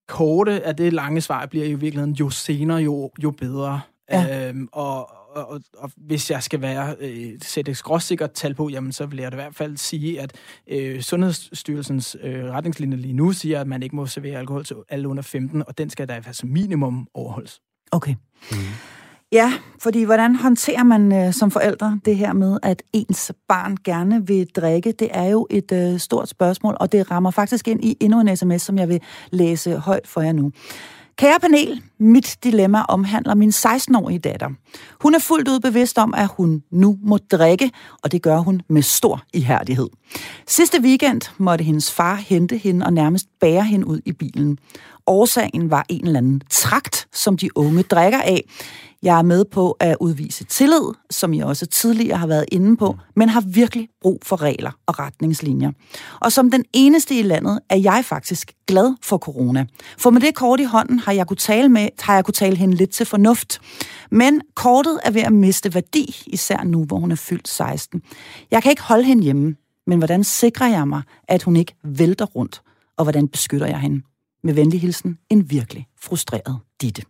[0.08, 3.82] korte af det lange svar bliver i virkeligheden, jo senere, jo, jo bedre.
[4.12, 4.49] Ja.
[4.49, 8.69] Øhm, og, og, og, og hvis jeg skal være øh, sætte et skråsikkert tal på,
[8.69, 10.35] jamen så vil jeg da i hvert fald sige, at
[10.67, 15.07] øh, Sundhedsstyrelsens øh, retningslinjer lige nu siger, at man ikke må servere alkohol til alle
[15.07, 17.61] under 15, og den skal da i hvert fald som minimum overholdes.
[17.91, 18.15] Okay.
[18.51, 18.57] Mm.
[19.31, 24.27] Ja, fordi hvordan håndterer man øh, som forældre det her med, at ens barn gerne
[24.27, 24.91] vil drikke?
[24.91, 28.37] Det er jo et øh, stort spørgsmål, og det rammer faktisk ind i endnu en
[28.37, 30.51] sms, som jeg vil læse højt for jer nu.
[31.19, 34.49] Kære panel, mit dilemma omhandler min 16-årige datter.
[35.01, 37.71] Hun er fuldt ud bevidst om, at hun nu må drikke,
[38.03, 39.89] og det gør hun med stor ihærdighed.
[40.47, 44.58] Sidste weekend måtte hendes far hente hende og nærmest bære hende ud i bilen.
[45.08, 48.43] Årsagen var en eller anden trakt, som de unge drikker af.
[49.03, 52.97] Jeg er med på at udvise tillid, som jeg også tidligere har været inde på,
[53.15, 55.71] men har virkelig brug for regler og retningslinjer.
[56.21, 59.65] Og som den eneste i landet er jeg faktisk glad for corona.
[59.97, 62.55] For med det kort i hånden har jeg kunne tale, med, har jeg kunne tale
[62.55, 63.62] hende lidt til fornuft.
[64.12, 68.01] Men kortet er ved at miste værdi, især nu, hvor hun er fyldt 16.
[68.51, 69.55] Jeg kan ikke holde hende hjemme,
[69.88, 72.62] men hvordan sikrer jeg mig, at hun ikke vælter rundt?
[72.97, 74.01] Og hvordan beskytter jeg hende?
[74.43, 77.01] Med venlig hilsen, en virkelig frustreret Ditte.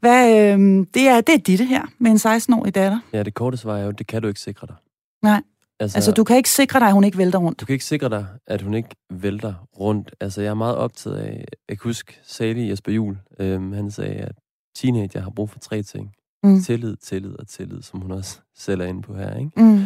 [0.00, 3.00] Hvad, øh, det, er, det er Ditte her, med en 16-årig datter.
[3.12, 4.76] Ja, det korte svar er jo, det kan du ikke sikre dig.
[5.22, 5.42] Nej,
[5.80, 7.60] Altså, altså du kan ikke sikre dig, at hun ikke vælter rundt.
[7.60, 10.14] Du kan ikke sikre dig, at hun ikke vælter rundt.
[10.20, 11.44] Altså, jeg er meget optaget af...
[11.68, 13.18] Jeg kan huske Sali Jesper Juhl.
[13.38, 14.32] Øhm, han sagde, at
[14.76, 16.12] teenager har brug for tre ting.
[16.42, 16.60] Mm.
[16.60, 19.36] Tillid, tillid og tillid, som hun også selv er inde på her.
[19.36, 19.50] Ikke?
[19.56, 19.84] Mm.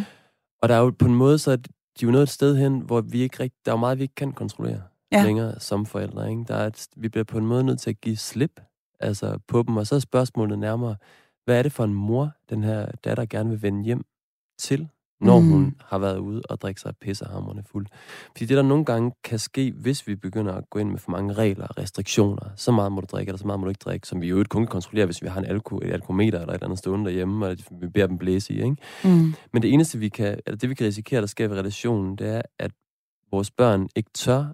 [0.62, 1.70] Og der er jo på en måde, så er de
[2.02, 4.14] jo nået et sted hen, hvor vi ikke rigtig, der er jo meget, vi ikke
[4.14, 5.24] kan kontrollere ja.
[5.24, 6.30] længere som forældre.
[6.30, 6.44] Ikke?
[6.48, 8.60] Der er et, vi bliver på en måde nødt til at give slip
[9.00, 9.76] altså, på dem.
[9.76, 10.96] Og så er spørgsmålet nærmere,
[11.44, 14.04] hvad er det for en mor, den her datter gerne vil vende hjem
[14.58, 14.88] til,
[15.20, 15.48] når Mm.
[15.48, 17.86] hun har været ude og drikke sig pissehamrende fuld.
[18.26, 21.10] Fordi det, der nogle gange kan ske, hvis vi begynder at gå ind med for
[21.10, 23.82] mange regler og restriktioner, så meget må du drikke, eller så meget må du ikke
[23.84, 26.38] drikke, som vi jo ikke kun kan kontrollere, hvis vi har en alko, et alkometer
[26.40, 28.76] eller et eller andet stående derhjemme, og vi beder dem blæse i, ikke?
[29.04, 29.34] Mm.
[29.52, 32.28] Men det eneste, vi kan, eller det vi kan risikere, der sker ved relationen, det
[32.28, 32.70] er, at
[33.30, 34.44] vores børn ikke tør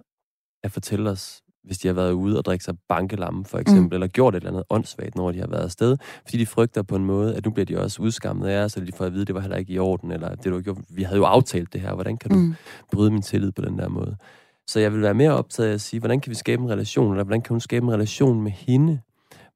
[0.63, 3.93] at fortælle os, hvis de har været ude og drikke sig bankelamme, for eksempel, mm.
[3.93, 6.95] eller gjort et eller andet åndssvagt, når de har været afsted, fordi de frygter på
[6.95, 9.21] en måde, at nu bliver de også udskammet af os, eller de får at vide,
[9.21, 10.77] at det var heller ikke i orden, eller det du gjort.
[10.89, 12.53] Vi havde jo aftalt det her, hvordan kan du Mm.
[12.93, 14.15] bryde min tillid på den der måde?
[14.67, 17.11] Så jeg vil være mere optaget af at sige, hvordan kan vi skabe en relation,
[17.11, 18.99] eller hvordan kan hun skabe en relation med hende,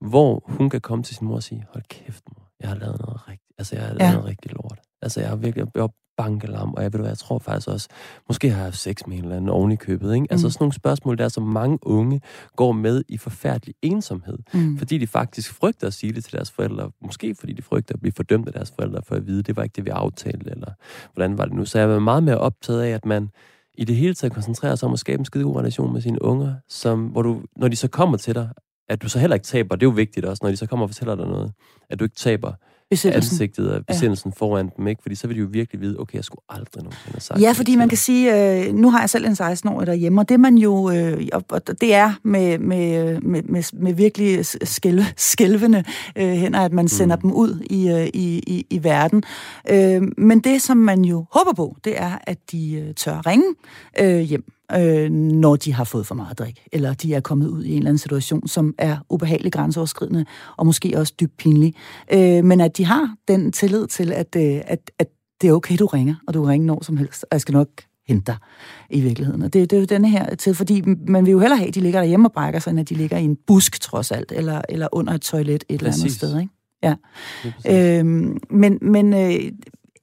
[0.02, 3.00] hvor hun kan komme til sin mor og sige, hold kæft mor, jeg har lavet
[3.02, 4.12] noget rigtigt, altså jeg har lavet Ja.
[4.14, 4.80] noget rigtig lort.
[5.02, 5.88] Altså jeg har virkelig jeg er
[6.24, 7.88] bankelam, og jeg ved du hvad, jeg tror faktisk også,
[8.28, 10.28] måske har jeg haft sex med en eller anden oven i købet, ikke?
[10.30, 10.52] Altså Mm.
[10.52, 12.22] sådan nogle spørgsmål der, som mange unge
[12.56, 14.78] går med i forfærdelig ensomhed, Mm.
[14.78, 18.00] fordi de faktisk frygter at sige det til deres forældre, måske fordi de frygter at
[18.00, 20.72] blive fordømt af deres forældre for at vide, det var ikke det, vi aftalte, eller
[21.14, 21.66] hvordan var det nu.
[21.66, 23.30] Så jeg er meget mere optaget af, at man
[23.74, 26.22] i det hele taget koncentrerer sig om at skabe en skide god relation med sine
[26.22, 28.50] unger, som, hvor du, når de så kommer til dig,
[28.90, 30.84] at du så heller ikke taber, det er jo vigtigt også, når de så kommer
[30.86, 31.52] og fortæller dig noget,
[31.90, 32.54] at du ikke taber
[32.92, 33.34] Besættelsen.
[33.34, 34.46] ansigtet og besindelsen ja.
[34.46, 35.02] foran dem, ikke?
[35.02, 37.52] Fordi så vil de jo virkelig vide, okay, jeg skulle aldrig nogensinde have sagt Ja,
[37.52, 40.58] fordi man kan sige, øh, nu har jeg selv en 16-årig derhjemme, og det man
[40.58, 45.84] jo, øh, og det er med, med, med, med, med virkelig skælve, skælvende
[46.16, 47.22] øh, hænder, at man sender Mm.
[47.22, 49.24] dem ud i, øh, i, i, i verden.
[49.70, 53.46] Øh, men det, som man jo håber på, det er, at de øh, tør ringe
[54.00, 54.44] øh, hjem,
[54.80, 57.78] øh, når de har fået for meget drik, eller de er kommet ud i en
[57.78, 60.26] eller anden situation, som er ubehageligt grænseoverskridende,
[60.58, 61.76] og måske også dybt pinlig.
[62.14, 65.08] Øh, men at de har den tillid til, at, øh, at, at
[65.42, 67.54] det er okay, du ringer, og du kan ringe når som helst, og jeg skal
[67.54, 67.68] nok
[68.08, 68.38] hente dig
[68.90, 69.42] i virkeligheden.
[69.42, 71.76] Og det, det er jo denne her til, fordi man vil jo hellere have, at
[71.76, 74.32] de ligger derhjemme og brækker sig, end at de ligger i en busk trods alt,
[74.36, 76.18] eller, eller under et toilet et eller andet Præcis.
[76.18, 76.40] sted.
[76.40, 76.54] Ikke?
[77.42, 78.00] Præcis.
[78.00, 79.52] Øhm, men men øh,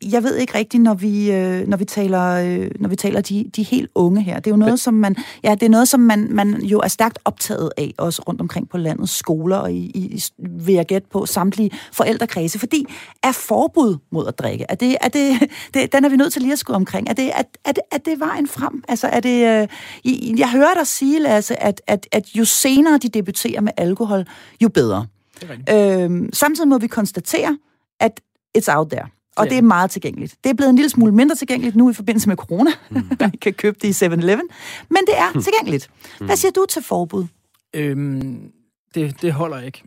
[0.03, 3.51] jeg ved ikke rigtigt, når vi, øh, når vi taler, øh, når vi taler de,
[3.57, 4.37] de helt unge her.
[4.41, 6.89] Det er jo noget, som man, ja, det er noget, som man, man jo er
[6.89, 11.09] stærkt optaget af, også rundt omkring på landets skoler, og i, i, vil jeg gætte
[11.11, 12.59] på, samtlige forældrekredse.
[12.59, 12.87] Fordi
[13.23, 16.43] er forbud mod at drikke, er det, er det, det, den er vi nødt til
[16.43, 17.09] lige at skulle omkring.
[17.09, 18.85] Er det, er, er det, er det vejen frem?
[18.89, 19.69] Altså, er det,
[20.05, 24.25] øh, jeg hører dig sige, Lasse, at, at, at jo senere de debuterer med alkohol,
[24.63, 25.07] jo bedre.
[25.41, 26.05] Det er.
[26.05, 27.59] Øhm, samtidig må vi konstatere,
[28.01, 28.21] at
[28.59, 29.18] it's out there.
[29.39, 29.51] Og Ja.
[29.51, 30.37] det er meget tilgængeligt.
[30.45, 32.71] Det er blevet en lille smule mindre tilgængeligt nu i forbindelse med corona.
[32.91, 33.03] Mm.
[33.21, 34.49] Man kan købe det i 7-Eleven.
[34.91, 35.91] Men det er tilgængeligt.
[36.21, 37.27] Hvad siger du til forbud?
[37.75, 38.51] Øhm,
[38.95, 39.83] det, det holder ikke.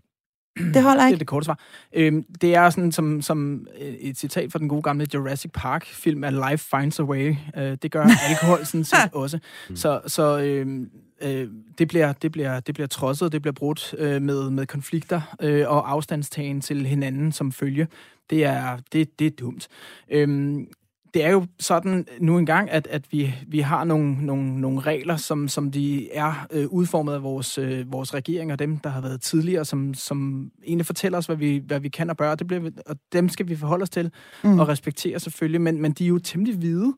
[0.57, 1.19] Det holder Det er ikke.
[1.19, 1.59] det korte svar.
[1.95, 6.23] Øhm, det er sådan som, som øh, et citat fra den gode gamle Jurassic Park-film,
[6.23, 7.35] at life finds a way.
[7.57, 9.39] Øh, det gør alkohol sådan set også.
[9.75, 10.89] Så, så øhm,
[11.21, 15.35] øh, det, bliver, det, bliver, det bliver trodset, det bliver brudt øh, med, med konflikter
[15.41, 17.87] øh, og afstandstagen til hinanden som følge.
[18.29, 19.67] Det er, det, det er dumt.
[20.09, 20.67] Øhm,
[21.13, 25.17] det er jo sådan nu engang, at, at vi, vi har nogle, nogle, nogle regler,
[25.17, 29.01] som, som de er øh, udformet af vores, øh, vores regering og dem, der har
[29.01, 32.35] været tidligere, som, som egentlig fortæller os, hvad vi, hvad vi kan og bør.
[32.35, 34.11] Det bliver, og dem skal vi forholde os til
[34.43, 34.59] mm.
[34.59, 36.93] og respektere selvfølgelig, men, men de er jo temmelig hvide.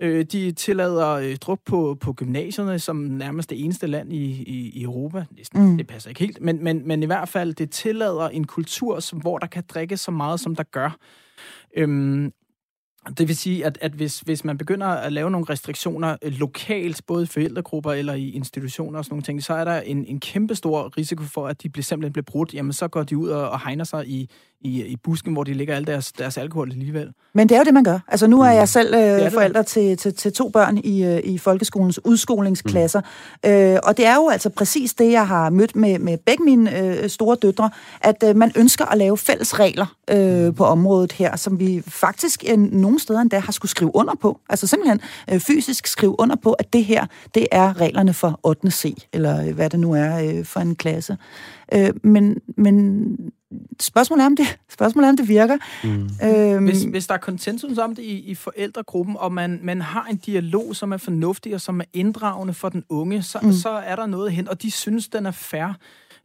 [0.00, 4.70] Øh, de tillader øh, druk på, på gymnasierne som nærmest det eneste land i, i,
[4.70, 5.24] i Europa.
[5.38, 5.76] Det, mm.
[5.76, 9.18] det passer ikke helt, men, men, men i hvert fald, det tillader en kultur, som,
[9.18, 10.96] hvor der kan drikke så meget, som der gør.
[11.76, 12.32] Øhm,
[13.18, 17.00] det vil sige, at, at hvis, hvis man begynder at lave nogle restriktioner øh, lokalt,
[17.06, 20.20] både i forældregrupper eller i institutioner og sådan nogle ting, så er der en, en
[20.20, 22.54] kæmpe stor risiko for, at de bliver, simpelthen bliver brudt.
[22.54, 25.54] Jamen, så går de ud og, og hegner sig i, i, i busken, hvor de
[25.54, 27.12] ligger al deres, deres alkohol alligevel.
[27.34, 27.98] Men det er jo det, man gør.
[28.08, 28.66] Altså nu er jeg mm.
[28.66, 33.00] selv øh, forældre til, til, til to børn i, øh, i folkeskolens udskolingsklasser,
[33.44, 33.50] mm.
[33.50, 36.78] øh, og det er jo altså præcis det, jeg har mødt med, med begge mine
[36.78, 40.54] øh, store døtre, at øh, man ønsker at lave fælles regler øh, mm.
[40.54, 44.40] på området her, som vi faktisk øh, nogle steder endda har skulle skrive under på.
[44.48, 45.00] Altså simpelthen
[45.32, 48.70] øh, fysisk skrive under på, at det her, det er reglerne for 8.
[48.70, 51.16] C, eller øh, hvad det nu er øh, for en klasse.
[51.74, 53.16] Øh, men, men
[53.80, 55.56] spørgsmålet er, om det, spørgsmålet er, om det virker.
[55.84, 56.10] Mm.
[56.28, 60.04] Øhm, hvis, hvis der er konsensus om det i, i forældregruppen, og man, man har
[60.10, 63.52] en dialog, som er fornuftig og som er inddragende for den unge, så, mm.
[63.52, 65.76] så er der noget hen, og de synes, den er fair.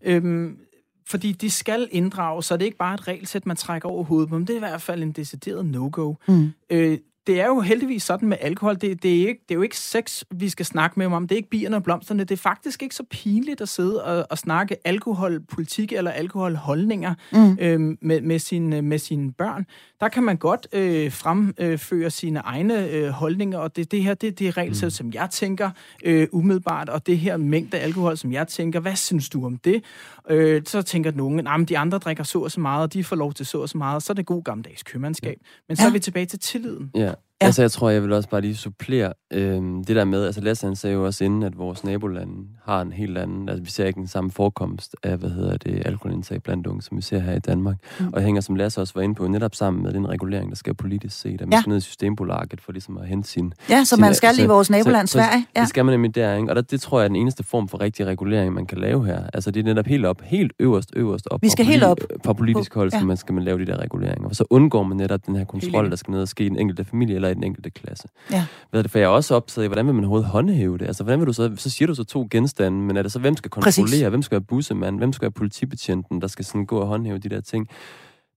[0.04, 0.58] Øhm,
[1.06, 4.30] fordi de skal inddrage, så det er ikke bare et regelsæt, man trækker over hovedet
[4.30, 6.14] på, men det er i hvert fald en decideret no-go.
[6.28, 6.52] Mm.
[6.70, 8.76] Øh, det er jo heldigvis sådan med alkohol.
[8.76, 11.28] Det, det, er ikke, det er jo ikke sex, vi skal snakke med om.
[11.28, 12.24] Det er ikke bierne og blomsterne.
[12.24, 17.58] Det er faktisk ikke så pinligt at sidde og, og snakke alkoholpolitik eller alkoholholdninger mm.
[17.60, 19.66] øh, med, med, sine, med sine børn.
[20.00, 24.40] Der kan man godt øh, fremføre sine egne øh, holdninger, og det, det her det,
[24.40, 24.92] det er regelsæt, mm.
[24.92, 25.70] som jeg tænker
[26.04, 29.84] øh, umiddelbart, og det her mængde alkohol, som jeg tænker, hvad synes du om det?
[30.30, 33.16] Øh, så tænker nogen, at de andre drikker så og så meget, og de får
[33.16, 35.38] lov til så og så meget, så er det god gammeldags købmandskab.
[35.68, 35.90] Men så ja.
[35.90, 36.92] er vi tilbage til tilliden.
[36.96, 37.13] Ja.
[37.14, 37.33] Yeah.
[37.42, 37.46] Ja.
[37.46, 40.76] Altså, jeg tror, jeg vil også bare lige supplere øhm, det der med, altså Lasse
[40.76, 44.00] sagde jo også inden, at vores nabolande har en helt anden, altså vi ser ikke
[44.00, 47.40] den samme forekomst af, hvad hedder det, alkoholindtag blandt unge, som vi ser her i
[47.40, 47.76] Danmark.
[48.00, 48.06] Mm.
[48.14, 50.74] Og hænger, som Lasse også var inde på, netop sammen med den regulering, der sker
[50.74, 51.62] politisk set, at man ja.
[51.62, 53.54] skal ned i systembolaget for ligesom at hente sin...
[53.70, 55.46] Ja, som man skal altså, i vores naboland så, Sverige.
[55.56, 55.62] Ja.
[55.62, 56.50] Det skal man nemlig der, ikke?
[56.50, 59.06] Og der, det tror jeg er den eneste form for rigtig regulering, man kan lave
[59.06, 59.24] her.
[59.34, 61.42] Altså det er netop helt op, helt øverst, øverst op.
[61.42, 61.98] Vi skal helt op.
[62.26, 63.00] Fra politisk hold, ja.
[63.00, 64.30] så man skal man lave de der reguleringer.
[64.30, 66.58] Og så undgår man netop den her kontrol, der skal ned og ske i den
[66.60, 68.08] enkelte familie eller i den enkelte klasse.
[68.32, 68.46] Ja.
[68.70, 70.86] Hvad det, for jeg er også optaget i, hvordan vil man overhovedet håndhæve det?
[70.86, 73.20] Altså, hvordan vil du så, så siger du så to genstande, men er det så,
[73.20, 73.86] hvem skal kontrollere?
[73.86, 74.02] Præcis.
[74.02, 74.98] Hvem skal være bussemand?
[74.98, 77.68] Hvem skal være politibetjenten, der skal sådan gå og håndhæve de der ting?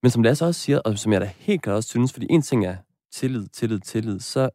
[0.03, 2.43] Men som Lasse også siger, og som jeg da helt klart også synes, fordi en
[2.43, 2.77] ting er
[3.13, 4.51] tillid, tillid, tillid, så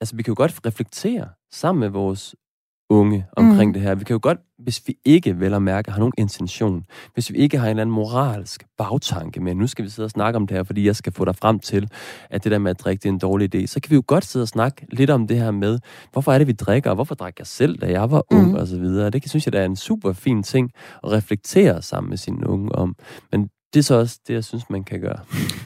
[0.00, 2.34] altså, vi kan jo godt reflektere sammen med vores
[2.90, 3.72] unge omkring mm.
[3.72, 3.94] det her.
[3.94, 7.38] Vi kan jo godt, hvis vi ikke vel at mærke har nogen intention, hvis vi
[7.38, 10.46] ikke har en eller anden moralsk bagtanke med, nu skal vi sidde og snakke om
[10.46, 11.90] det her, fordi jeg skal få dig frem til,
[12.30, 14.02] at det der med at drikke, det er en dårlig idé, så kan vi jo
[14.06, 15.78] godt sidde og snakke lidt om det her med,
[16.12, 18.54] hvorfor er det, vi drikker, og hvorfor drak jeg selv, da jeg var ung, mm.
[18.54, 19.10] og så videre.
[19.10, 20.70] Det synes jeg, der er en super fin ting
[21.04, 22.96] at reflektere sammen med sine unge om.
[23.32, 25.18] Men det er så også det, jeg synes, man kan gøre.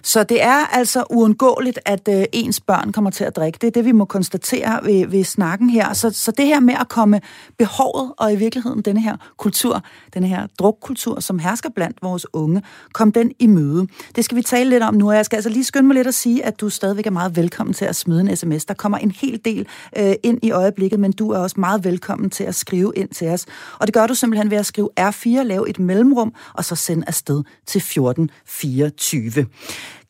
[0.03, 3.59] Så det er altså uundgåeligt, at øh, ens børn kommer til at drikke.
[3.61, 5.93] Det er det, vi må konstatere ved, ved snakken her.
[5.93, 7.21] Så, så det her med at komme
[7.59, 9.83] behovet, og i virkeligheden denne her kultur,
[10.15, 12.63] denne her drukkultur, som hersker blandt vores unge,
[12.93, 13.87] kom den i møde.
[14.17, 16.07] Det skal vi tale lidt om nu, og jeg skal altså lige skynde mig lidt
[16.07, 18.65] at sige, at du stadigvæk er meget velkommen til at smide en sms.
[18.65, 19.67] Der kommer en hel del
[19.99, 23.29] øh, ind i øjeblikket, men du er også meget velkommen til at skrive ind til
[23.29, 23.47] os.
[23.79, 27.05] Og det gør du simpelthen ved at skrive R4, lave et mellemrum, og så sende
[27.07, 29.47] afsted til 1424.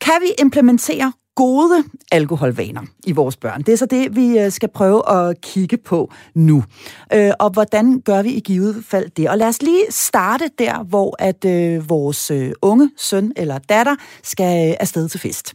[0.01, 3.63] Kan vi implementere gode alkoholvaner i vores børn.
[3.63, 6.65] Det er så det, vi øh, skal prøve at kigge på nu.
[7.13, 9.29] Øh, og hvordan gør vi i givet fald det?
[9.29, 13.95] Og lad os lige starte der, hvor at øh, vores øh, unge søn eller datter
[14.23, 15.55] skal øh, afsted til fest.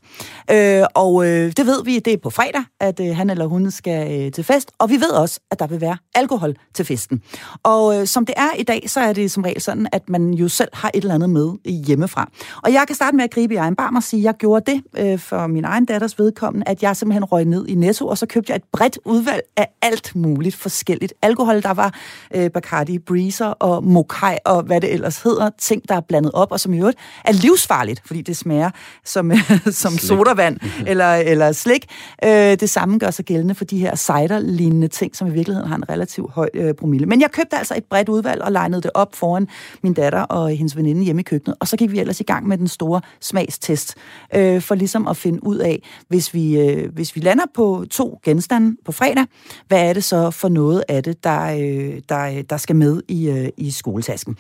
[0.52, 3.72] Øh, og øh, det ved vi, det er på fredag, at øh, han eller hun
[3.72, 4.72] skal øh, til fest.
[4.80, 7.22] Og vi ved også, at der vil være alkohol til festen.
[7.63, 10.34] Og øh, som det er i dag, så er det som regel sådan, at man
[10.34, 12.30] jo selv har et eller andet med hjemmefra.
[12.63, 14.72] Og jeg kan starte med at gribe i egen barm og sige, at jeg gjorde
[14.72, 18.17] det øh, for min egen datters vedkommende, at jeg simpelthen røg ned i Netto, og
[18.17, 21.13] så købte jeg et bredt udvalg af alt muligt forskelligt.
[21.21, 21.93] Alkohol, der var
[22.36, 26.51] øh, Bacardi Breezer og Mokai og hvad det ellers hedder, ting, der er blandet op,
[26.51, 28.69] og som i øvrigt er livsfarligt, fordi det smager
[29.05, 29.32] som,
[29.84, 31.86] som sodavand eller, eller slik.
[32.23, 35.75] Øh, det samme gør sig gældende for de her cider-lignende ting, som i virkeligheden har
[35.75, 37.05] en relativt høj øh, promille.
[37.05, 39.47] Men jeg købte altså et bredt udvalg og legnede det op foran
[39.84, 42.47] min datter og hendes veninde hjemme i køkkenet, og så gik vi ellers i gang
[42.47, 43.95] med den store smagstest,
[44.36, 48.19] øh, for ligesom at finde ud af, hvis vi, øh, hvis vi lander på to
[48.24, 49.26] genstande på fredag,
[49.67, 53.02] hvad er det så for noget af det, der, øh, der, øh, der skal med
[53.08, 54.38] i, øh, i skoletasken?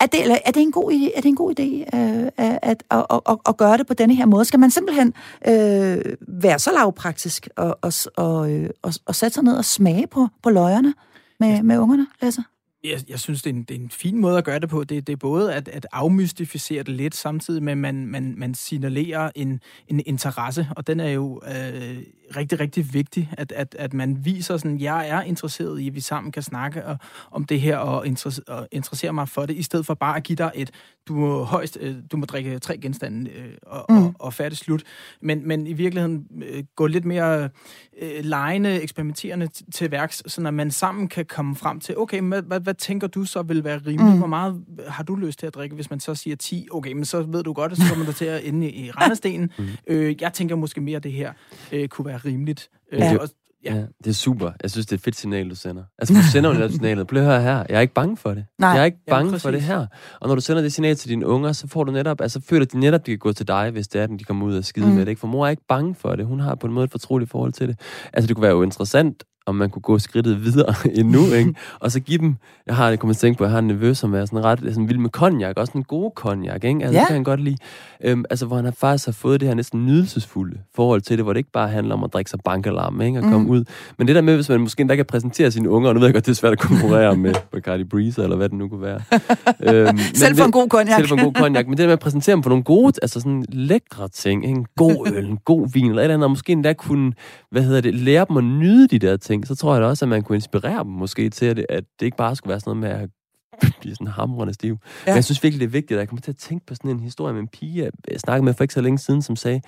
[0.00, 2.58] Er det, eller er det en god idé, er det en god idé øh, at,
[2.62, 4.44] at, at, at, at gøre det på denne her måde?
[4.44, 5.14] Skal man simpelthen
[5.48, 10.06] øh, være så lavpraktisk og, og, og, øh, og, og sætte sig ned og smage
[10.06, 10.94] på, på løjerne
[11.40, 12.42] med, med ungerne, Lasse?
[12.84, 14.84] Jeg, jeg synes, det er, en, det er en fin måde at gøre det på.
[14.84, 18.54] Det, det er både at, at afmystificere det lidt, samtidig med, at man, man, man
[18.54, 22.02] signalerer en, en interesse, og den er jo øh,
[22.36, 26.00] rigtig, rigtig vigtig, at, at, at man viser sådan, jeg er interesseret i, at vi
[26.00, 26.96] sammen kan snakke og,
[27.30, 30.22] om det her og, interesse, og interessere mig for det, i stedet for bare at
[30.22, 30.70] give dig et,
[31.08, 33.96] du må højst, øh, du må drikke tre genstande øh, og, mm.
[33.96, 34.82] og, og færdig slut.
[35.20, 37.48] Men, men i virkeligheden øh, gå lidt mere
[38.00, 42.42] øh, lejende, eksperimenterende til værks, så at man sammen kan komme frem til, okay, hvad,
[42.42, 44.12] hvad, hvad tænker du så vil være rimeligt?
[44.12, 44.18] Mm.
[44.18, 46.68] Hvor meget har du lyst til at drikke, hvis man så siger 10?
[46.70, 49.50] Okay, men så ved du godt, at så kommer du til at ende i, regnestenen.
[49.58, 49.64] Mm.
[49.86, 51.32] Øh, jeg tænker måske mere, at det her
[51.72, 52.70] øh, kunne være rimeligt.
[52.92, 53.18] Øh, ja.
[53.18, 53.28] Og,
[53.64, 53.74] ja.
[53.74, 54.50] ja, det er super.
[54.62, 55.82] Jeg synes, det er et fedt signal, du sender.
[55.98, 57.06] Altså, du sender jo netop signalet.
[57.06, 57.64] Prøv at høre her.
[57.68, 58.44] Jeg er ikke bange for det.
[58.58, 58.70] Nej.
[58.70, 59.86] Jeg er ikke bange ja, for det her.
[60.20, 62.64] Og når du sender det signal til dine unger, så får du netop, altså føler
[62.66, 64.64] de netop, de kan gå til dig, hvis det er, at de kommer ud og
[64.64, 64.92] skide mm.
[64.92, 65.08] med det.
[65.08, 65.20] Ikke?
[65.20, 66.26] For mor er ikke bange for det.
[66.26, 67.80] Hun har på en måde et fortroligt forhold til det.
[68.12, 71.54] Altså, det kunne være jo interessant om man kunne gå skridtet videre endnu, ikke?
[71.80, 72.36] Og så give dem,
[72.66, 74.58] jeg har kommet til at tænke på, jeg har en nevø, som er sådan ret
[74.58, 76.84] sådan vild med konjak, også en god konjak, ikke?
[76.84, 77.00] Altså, ja.
[77.00, 77.56] det kan han godt lide.
[78.04, 81.24] Øhm, altså, hvor han har faktisk har fået det her næsten nydelsesfulde forhold til det,
[81.24, 83.18] hvor det ikke bare handler om at drikke sig bankalarm, ikke?
[83.18, 83.50] Og komme mm.
[83.50, 83.64] ud.
[83.98, 86.06] Men det der med, hvis man måske endda kan præsentere sine unger, og nu ved
[86.06, 88.82] jeg godt, det er svært at konkurrere med Bacardi Breezer, eller hvad det nu kunne
[88.82, 89.00] være.
[89.60, 90.98] øhm, selv for en god konjak.
[90.98, 91.66] Selv for en god konjak.
[91.66, 94.58] Men det der med at præsentere dem for nogle gode, altså sådan lækre ting, ikke?
[94.58, 97.12] En god øl, en god vin, eller et eller andet, og måske endda kunne,
[97.50, 100.04] hvad hedder det, lære dem at nyde de der ting, så tror jeg da også,
[100.04, 102.60] at man kunne inspirere dem måske til, at det, at det ikke bare skulle være
[102.60, 103.10] sådan noget med at
[103.80, 104.78] blive sådan hamrende stiv.
[104.82, 105.10] Ja.
[105.10, 106.90] Men jeg synes virkelig, det er vigtigt, at jeg kommer til at tænke på sådan
[106.90, 109.60] en historie med en pige, jeg snakkede med for ikke så længe siden, som sagde,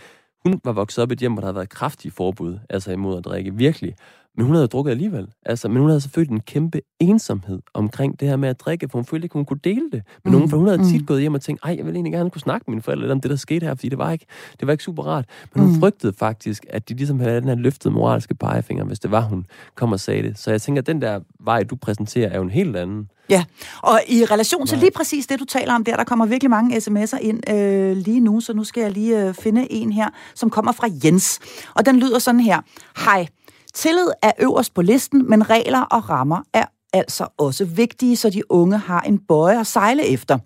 [0.44, 3.18] hun var vokset op i et hjem, hvor der havde været kraftige forbud, altså imod
[3.18, 3.94] at drikke, virkelig.
[4.36, 5.28] Men hun havde drukket alligevel.
[5.46, 8.98] Altså, men hun havde selvfølgelig en kæmpe ensomhed omkring det her med at drikke, for
[8.98, 10.32] hun følte ikke, hun kunne dele det med mm.
[10.32, 11.06] nogen, for hun havde tit mm.
[11.06, 13.12] gået hjem og tænkt, ej, jeg ville egentlig gerne kunne snakke med mine forældre lidt
[13.12, 14.26] om det, der skete her, fordi det var ikke,
[14.60, 15.24] det var ikke super rart.
[15.54, 15.80] Men hun mm.
[15.80, 19.46] frygtede faktisk, at de ligesom havde den her løftede moralske pegefinger, hvis det var, hun
[19.74, 20.38] kom og sagde det.
[20.38, 23.08] Så jeg tænker, at den der vej, du præsenterer, er jo en helt anden.
[23.30, 23.44] Ja,
[23.82, 26.76] og i relation til lige præcis det, du taler om der, der kommer virkelig mange
[26.76, 30.50] sms'er ind øh, lige nu, så nu skal jeg lige øh, finde en her, som
[30.50, 31.40] kommer fra Jens.
[31.74, 32.60] Og den lyder sådan her.
[32.96, 33.26] Hej,
[33.74, 38.52] Tillid er øverst på listen, men regler og rammer er altså også vigtige, så de
[38.52, 40.38] unge har en bøje at sejle efter.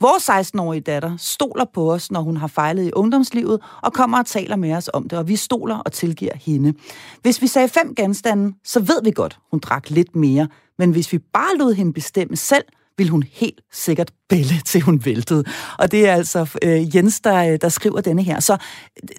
[0.00, 4.26] Vores 16-årige datter stoler på os, når hun har fejlet i ungdomslivet, og kommer og
[4.26, 6.74] taler med os om det, og vi stoler og tilgiver hende.
[7.22, 11.12] Hvis vi sagde fem genstande, så ved vi godt, hun drak lidt mere, men hvis
[11.12, 12.64] vi bare lod hende bestemme selv,
[13.02, 15.44] vil hun helt sikkert bælle, til hun væltede.
[15.78, 18.40] Og det er altså øh, Jens, der, øh, der skriver denne her.
[18.40, 18.56] Så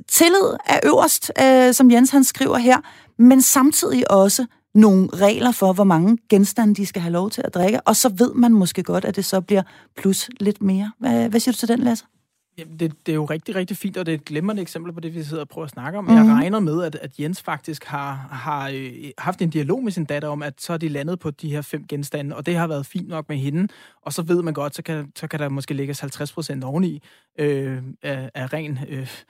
[0.07, 2.77] tillid er øverst, øh, som Jens han skriver her,
[3.19, 7.53] men samtidig også nogle regler for, hvor mange genstande de skal have lov til at
[7.53, 9.63] drikke, og så ved man måske godt, at det så bliver
[9.97, 10.91] plus lidt mere.
[10.99, 12.05] Hvad, hvad siger du til den, Lasse?
[12.58, 14.99] Jamen, det, det er jo rigtig, rigtig fint, og det er et glimrende eksempel på
[14.99, 16.04] det, vi sidder og prøver at snakke om.
[16.04, 16.18] Mm-hmm.
[16.18, 16.34] Jeg mhm.
[16.34, 20.28] regner med, at, at Jens faktisk har, har øh, haft en dialog med sin datter
[20.28, 22.86] om, at så er de landet på de her fem genstande, og det har været
[22.86, 23.68] fint nok med hende.
[24.01, 27.01] Og så ved man godt, så kan, så kan der måske lægges 50 procent oveni
[27.39, 28.80] øh, af, af ren...
[28.89, 29.24] Øh,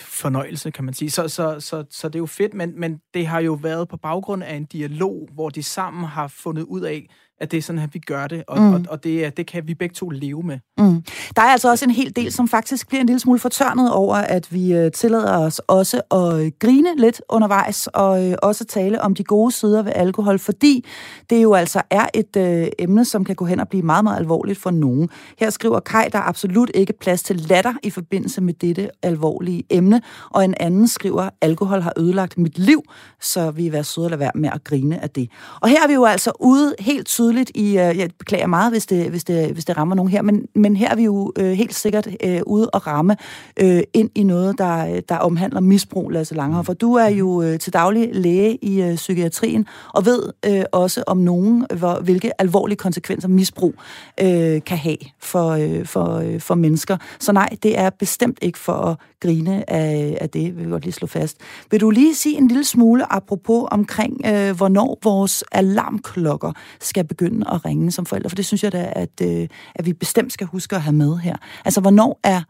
[0.00, 1.10] fornøjelse, kan man sige.
[1.10, 3.96] Så, så, så, så det er jo fedt, men, men det har jo været på
[3.96, 7.08] baggrund af en dialog, hvor de sammen har fundet ud af,
[7.40, 8.74] at det er sådan, at vi gør det, og, mm.
[8.74, 10.58] og, og det, det kan vi begge to leve med.
[10.78, 11.02] Mm.
[11.36, 14.16] Der er altså også en hel del, som faktisk bliver en lille smule fortørnet over,
[14.16, 19.02] at vi øh, tillader os også at øh, grine lidt undervejs, og øh, også tale
[19.02, 20.84] om de gode sider ved alkohol, fordi
[21.30, 24.18] det jo altså er et øh, emne, som kan gå hen og blive meget, meget
[24.18, 25.08] alvorligt for nogen.
[25.38, 29.64] Her skriver Kai, der er absolut ikke plads til latter i forbindelse med dette alvorlige
[29.70, 32.82] emne, og en anden skriver, alkohol har ødelagt mit liv,
[33.20, 35.30] så vi er være søde at lade være med at grine af det.
[35.60, 38.72] Og her er vi jo altså ude helt tydeligt tydeligt i, øh, jeg beklager meget,
[38.72, 41.32] hvis det, hvis det, hvis det rammer nogen her, men, men her er vi jo
[41.38, 43.16] øh, helt sikkert øh, ude og ramme
[43.60, 46.66] øh, ind i noget, der, der omhandler misbrug, Lasse Langhoff.
[46.66, 51.04] For du er jo øh, til daglig læge i øh, psykiatrien, og ved øh, også
[51.06, 53.74] om nogen, hvor, hvilke alvorlige konsekvenser misbrug
[54.20, 56.96] øh, kan have for, øh, for, øh, for mennesker.
[57.20, 60.84] Så nej, det er bestemt ikke for at grine af, af det, vil vi godt
[60.84, 61.36] lige slå fast.
[61.70, 67.46] Vil du lige sige en lille smule apropos omkring, øh, hvornår vores alarmklokker skal begynde
[67.52, 68.30] at ringe som forældre?
[68.30, 71.16] For det synes jeg da, at, øh, at vi bestemt skal huske at have med
[71.16, 71.36] her.
[71.64, 72.42] Altså, hvornår er,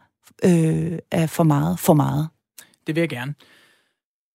[0.45, 2.27] øh, er for meget for meget?
[2.87, 3.33] Det vil jeg gerne.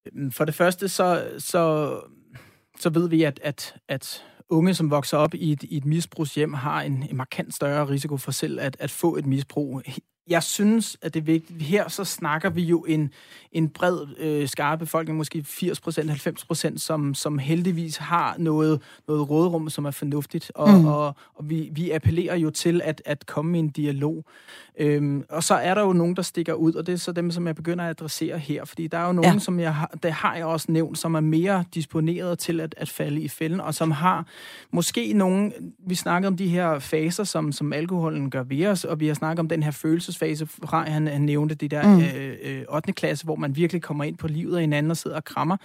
[0.06, 1.94] Øhm, for det første, så, så,
[2.80, 6.54] så ved vi, at, at, at unge, som vokser op i et, i et misbrugshjem,
[6.54, 9.82] har en, en markant større risiko for selv at, at få et misbrug
[10.28, 11.62] jeg synes, at det er vigtigt.
[11.62, 13.10] Her så snakker vi jo en,
[13.52, 18.82] en bred øh, skarpe befolkning, måske 80 procent, 90 procent, som, som heldigvis har noget,
[19.08, 20.52] noget rådrum, som er fornuftigt.
[20.54, 20.86] Og, mm.
[20.86, 24.24] og, og vi, vi appellerer jo til at, at komme i en dialog.
[24.78, 27.30] Øhm, og så er der jo nogen, der stikker ud, og det er så dem,
[27.30, 28.64] som jeg begynder at adressere her.
[28.64, 29.38] Fordi der er jo nogen, ja.
[29.38, 32.88] som jeg har, det har jeg også nævnt, som er mere disponeret til at, at
[32.88, 34.26] falde i fælden, og som har
[34.70, 35.52] måske nogen,
[35.86, 39.14] vi snakker om de her faser, som, som alkoholen gør ved os, og vi har
[39.14, 39.70] snakket om den her
[40.20, 42.02] følelsesfase, fra han, han nævnte det der mm.
[42.02, 42.92] øh, øh, 8.
[42.92, 45.56] klasse, hvor man virkelig kommer ind på livet af hinanden og sidder og krammer.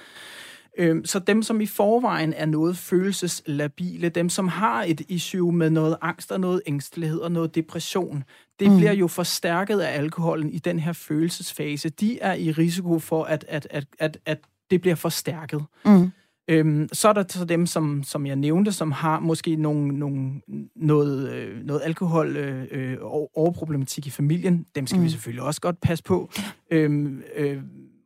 [0.77, 5.69] Øhm, så dem, som i forvejen er noget følelseslabile, dem, som har et issue med
[5.69, 8.23] noget angst og noget ængstelighed og noget depression,
[8.59, 8.77] det mm.
[8.77, 11.89] bliver jo forstærket af alkoholen i den her følelsesfase.
[11.89, 14.37] De er i risiko for, at, at, at, at, at
[14.71, 15.63] det bliver forstærket.
[15.85, 16.11] Mm.
[16.47, 20.41] Øhm, så er der så dem, som, som jeg nævnte, som har måske nogle, nogle,
[20.75, 22.97] noget, øh, noget alkohol øh, øh
[23.33, 24.65] overproblematik i familien.
[24.75, 25.05] Dem skal mm.
[25.05, 26.29] vi selvfølgelig også godt passe på.
[26.71, 27.61] Øhm, øh,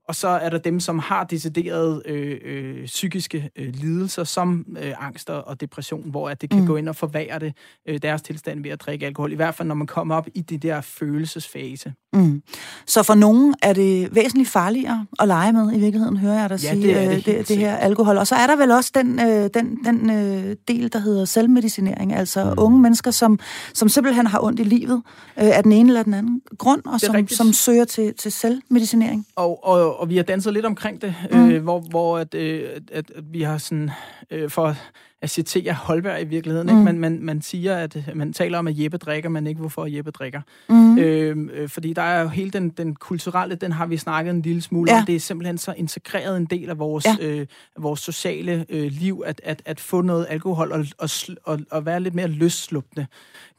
[0.10, 4.93] og så er der dem, som har deciderede øh, øh, psykiske øh, lidelser, som øh,
[5.05, 6.68] angst og depression, hvor at det kan mm.
[6.68, 7.53] gå ind og forvære det,
[7.88, 9.32] øh, deres tilstand ved at drikke alkohol.
[9.32, 11.93] I hvert fald, når man kommer op i det der følelsesfase.
[12.14, 12.41] Mm.
[12.88, 16.64] Så for nogen er det væsentligt farligere at lege med, i virkeligheden, hører jeg dig
[16.64, 18.18] ja, sige, det, er det, øh, det, det her alkohol.
[18.18, 22.14] Og så er der vel også den, øh, den, den øh, del, der hedder selvmedicinering,
[22.14, 22.53] altså mm.
[22.57, 23.39] unge mennesker, som,
[23.74, 25.01] som simpelthen har ondt i livet
[25.39, 29.26] øh, af den ene eller den anden grund, og som, som søger til, til selvmedicinering.
[29.36, 31.52] Og, og, og vi har danset lidt omkring det, mm.
[31.52, 33.91] øh, hvor, hvor at, øh, at, at vi har sådan,
[34.32, 34.76] øh, for
[35.22, 36.67] at citere Holberg i virkeligheden.
[36.67, 36.74] Mm.
[36.74, 36.84] Ikke?
[36.84, 40.11] Man, man, man siger, at man taler om, at Jeppe drikker, men ikke hvorfor Jeppe
[40.11, 40.41] drikker.
[40.70, 40.97] Mm.
[40.97, 44.61] Øh, fordi der er jo hele den, den kulturelle, den har vi snakket en lille
[44.61, 44.99] smule ja.
[44.99, 45.05] om.
[45.05, 47.26] Det er simpelthen så integreret en del af vores, ja.
[47.28, 47.47] øh,
[47.78, 51.09] vores sociale øh, liv, at, at, at få noget alkohol og, og,
[51.43, 53.07] og, og være lidt mere løsslupende,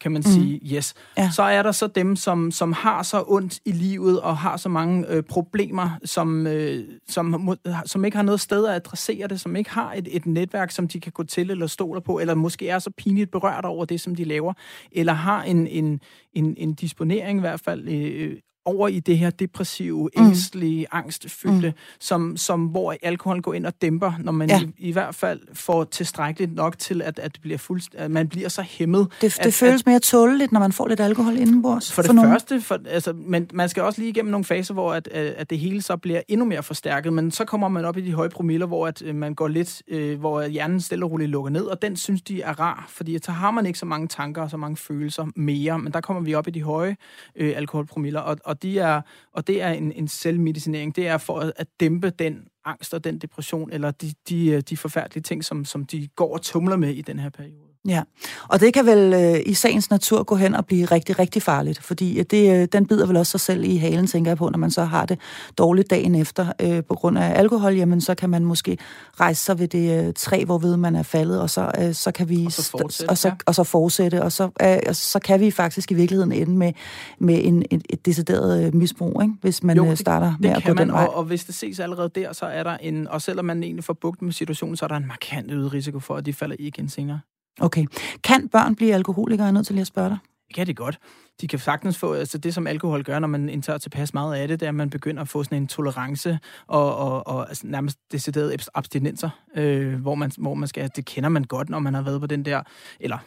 [0.00, 0.32] kan man mm.
[0.32, 0.60] sige.
[0.74, 0.94] Yes.
[1.18, 1.30] Ja.
[1.30, 4.68] Så er der så dem, som, som har så ondt i livet og har så
[4.68, 9.56] mange øh, problemer, som, øh, som, som ikke har noget sted at adressere det, som
[9.56, 12.68] ikke har et, et netværk, som de kan gå til eller stoler på, eller måske
[12.68, 14.52] er så pinligt berørt over det, som de laver,
[14.92, 16.00] eller har en, en,
[16.32, 20.26] en, en disponering i hvert fald øh, over i det her depressive, mm.
[20.26, 21.74] ængstlige, angstfyldte, mm.
[22.00, 24.60] som, som, hvor alkoholen går ind og dæmper, når man ja.
[24.60, 28.28] i, i hvert fald får tilstrækkeligt nok til, at, at, det bliver fuld, at man
[28.28, 29.08] bliver så hæmmet.
[29.20, 31.92] Det, det at, føles at, mere tåleligt, når man får lidt alkohol indenbords.
[31.92, 32.30] For det for nogen.
[32.30, 35.58] første, for, altså, men man skal også lige igennem nogle faser, hvor at, at det
[35.58, 38.66] hele så bliver endnu mere forstærket, men så kommer man op i de høje promiller,
[38.66, 41.82] hvor at, øh, man går lidt, øh, hvor hjernen stille og roligt lukker ned, og
[41.82, 44.56] den synes de er rar, fordi så har man ikke så mange tanker og så
[44.56, 46.96] mange følelser mere, men der kommer vi op i de høje
[47.36, 49.00] øh, alkoholpromiller, og, og de er,
[49.32, 50.96] og det er en, en selvmedicinering.
[50.96, 54.76] Det er for at, at dæmpe den angst og den depression, eller de, de, de
[54.76, 57.69] forfærdelige ting, som, som de går og tumler med i den her periode.
[57.88, 58.02] Ja,
[58.48, 61.82] og det kan vel øh, i sagens natur gå hen og blive rigtig, rigtig farligt,
[61.82, 64.58] fordi det, øh, den bider vel også sig selv i halen, tænker jeg på, når
[64.58, 65.18] man så har det
[65.58, 68.78] dårligt dagen efter øh, på grund af alkohol, jamen så kan man måske
[69.20, 72.28] rejse sig ved det øh, træ, hvorved man er faldet, og så, øh, så kan
[72.28, 73.34] vi og så fortsætte, og så, ja.
[73.46, 76.72] og så fortsætte, og så, øh, så kan vi faktisk i virkeligheden ende med,
[77.18, 79.34] med en, et, et decideret øh, misbrug, ikke?
[79.40, 81.04] hvis man jo, øh, starter det, med det at gå man, den vej.
[81.04, 83.84] Og, og hvis det ses allerede der, så er der en, og selvom man egentlig
[83.84, 86.56] får bugt med situationen, så er der en markant øget risiko for, at de falder
[86.58, 87.20] i igen senere.
[87.60, 87.86] Okay.
[88.24, 89.44] Kan børn blive alkoholikere?
[89.44, 90.18] Jeg er nødt til lige at spørge dig.
[90.48, 90.98] Det kan de godt.
[91.40, 94.48] De kan sagtens få, altså det som alkohol gør, når man indtager tilpas meget af
[94.48, 97.66] det, det er, at man begynder at få sådan en tolerance og, og, og altså
[97.66, 101.94] nærmest deciderede abstinenser, øh, hvor, man, hvor man skal, det kender man godt, når man
[101.94, 102.62] har været på den der,
[103.00, 103.18] eller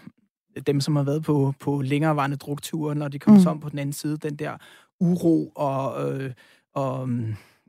[0.67, 3.47] dem, som har været på, på længerevarende drukture, når de kommer mm.
[3.47, 4.57] om på den anden side, den der
[4.99, 6.31] uro og, øh,
[6.75, 7.09] og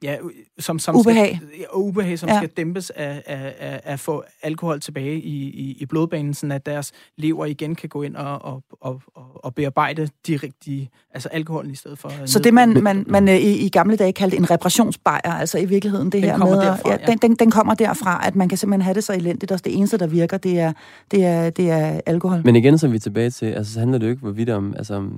[0.03, 0.17] ja,
[0.59, 1.37] som, som ubehag.
[1.37, 2.37] Skal, ja, ubehag, som ja.
[2.37, 6.67] skal dæmpes af, af, af, at få alkohol tilbage i, i, i blodbanen, så at
[6.67, 9.03] deres lever igen kan gå ind og, og, og,
[9.35, 12.13] og bearbejde de rigtige, altså alkoholen i stedet for...
[12.27, 16.13] Så det, man, man, man i, i gamle dage kaldte en repressionsbejer, altså i virkeligheden
[16.13, 16.53] det den her med...
[16.53, 17.07] Derfra, ja, ja.
[17.07, 19.77] Den, den, den kommer derfra, at man kan simpelthen have det så elendigt, og det
[19.77, 20.73] eneste, der virker, det er,
[21.11, 22.43] det er, det er alkohol.
[22.45, 24.75] Men igen, så er vi tilbage til, altså så handler det jo ikke hvorvidt om,
[24.77, 25.09] altså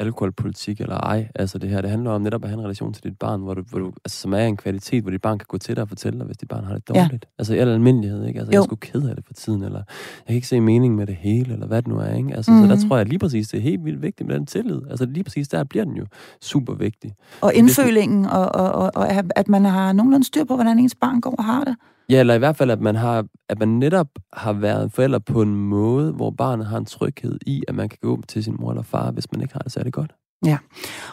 [0.00, 1.28] alkoholpolitik eller ej.
[1.34, 3.54] Altså det her, det handler om netop at have en relation til dit barn, hvor
[3.54, 5.82] du, hvor du, altså, som er en kvalitet, hvor dit barn kan gå til dig
[5.82, 7.12] og fortælle dig, hvis dit barn har det dårligt.
[7.12, 7.30] Ja.
[7.38, 8.40] Altså i al almindelighed, ikke?
[8.40, 8.56] Altså jo.
[8.56, 11.06] jeg er sgu ked af det for tiden, eller jeg kan ikke se mening med
[11.06, 12.36] det hele, eller hvad det nu er, ikke?
[12.36, 12.68] Altså mm-hmm.
[12.68, 12.88] så der mhm.
[12.88, 14.80] tror jeg lige præcis, det er helt vildt vigtigt med den tillid.
[14.90, 16.06] Altså lige præcis der bliver den jo
[16.40, 17.14] super vigtig.
[17.40, 21.20] Og indfølingen, og, og, og, og at man har nogenlunde styr på, hvordan ens barn
[21.20, 21.76] går og har det.
[22.10, 25.42] Ja, eller i hvert fald, at man, har, at man netop har været forælder på
[25.42, 28.70] en måde, hvor barnet har en tryghed i, at man kan gå til sin mor
[28.70, 30.12] eller far, hvis man ikke har det særlig godt.
[30.46, 30.58] Ja,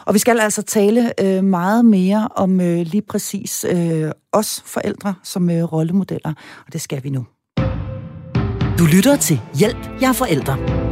[0.06, 5.14] og vi skal altså tale øh, meget mere om øh, lige præcis øh, os forældre
[5.22, 6.34] som øh, rollemodeller,
[6.66, 7.26] og det skal vi nu.
[8.78, 10.87] Du lytter til Hjælp, jeg er forældre.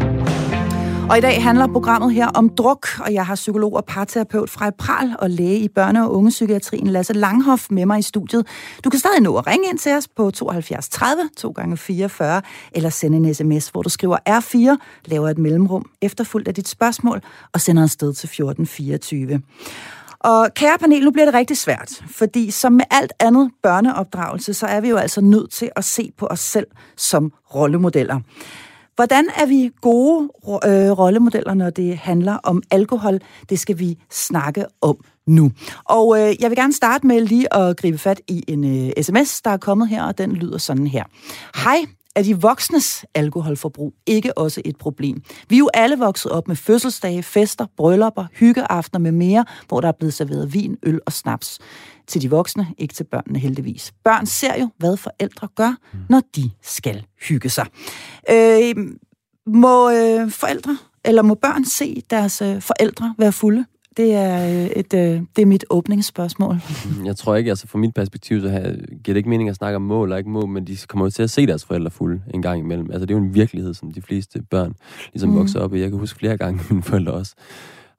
[1.11, 4.71] Og i dag handler programmet her om druk, og jeg har psykolog og parterapeut fra
[4.71, 8.47] Pral og læge i børne- og ungepsykiatrien Lasse Langhoff med mig i studiet.
[8.85, 12.43] Du kan stadig nå at ringe ind til os på 72 30 2 gange 44
[12.73, 17.21] eller sende en sms, hvor du skriver R4, laver et mellemrum efterfulgt af dit spørgsmål
[17.53, 19.43] og sender en sted til 1424.
[20.21, 24.67] Og kære panel, nu bliver det rigtig svært, fordi som med alt andet børneopdragelse, så
[24.67, 28.21] er vi jo altså nødt til at se på os selv som rollemodeller.
[28.97, 33.21] Hvordan er vi gode øh, rollemodeller, når det handler om alkohol?
[33.49, 35.53] Det skal vi snakke om nu.
[35.85, 39.43] Og øh, jeg vil gerne starte med lige at gribe fat i en øh, sms,
[39.43, 41.05] der er kommet her, og den lyder sådan her.
[41.55, 41.79] Hej,
[42.17, 45.23] er de voksnes alkoholforbrug ikke også et problem?
[45.49, 49.89] Vi er jo alle vokset op med fødselsdage, fester, bryllupper, hyggeaftener med mere, hvor der
[49.89, 51.59] er blevet serveret vin, øl og snaps.
[52.07, 53.93] Til de voksne, ikke til børnene heldigvis.
[54.05, 55.77] Børn ser jo, hvad forældre gør,
[56.09, 57.67] når de skal hygge sig.
[58.31, 58.75] Øh,
[59.47, 63.65] må øh, forældre, eller må børn se deres øh, forældre være fulde?
[63.97, 66.57] Det er, øh, et, øh, det er mit åbningsspørgsmål.
[67.07, 69.83] Jeg tror ikke, altså fra mit perspektiv, så giver det ikke mening at snakke om
[69.83, 72.43] mål og ikke mål, men de kommer jo til at se deres forældre fulde en
[72.43, 72.91] gang imellem.
[72.91, 74.75] Altså det er jo en virkelighed, som de fleste børn
[75.13, 75.37] ligesom mm.
[75.37, 75.81] vokser op i.
[75.81, 77.35] Jeg kan huske flere gange, mine forældre også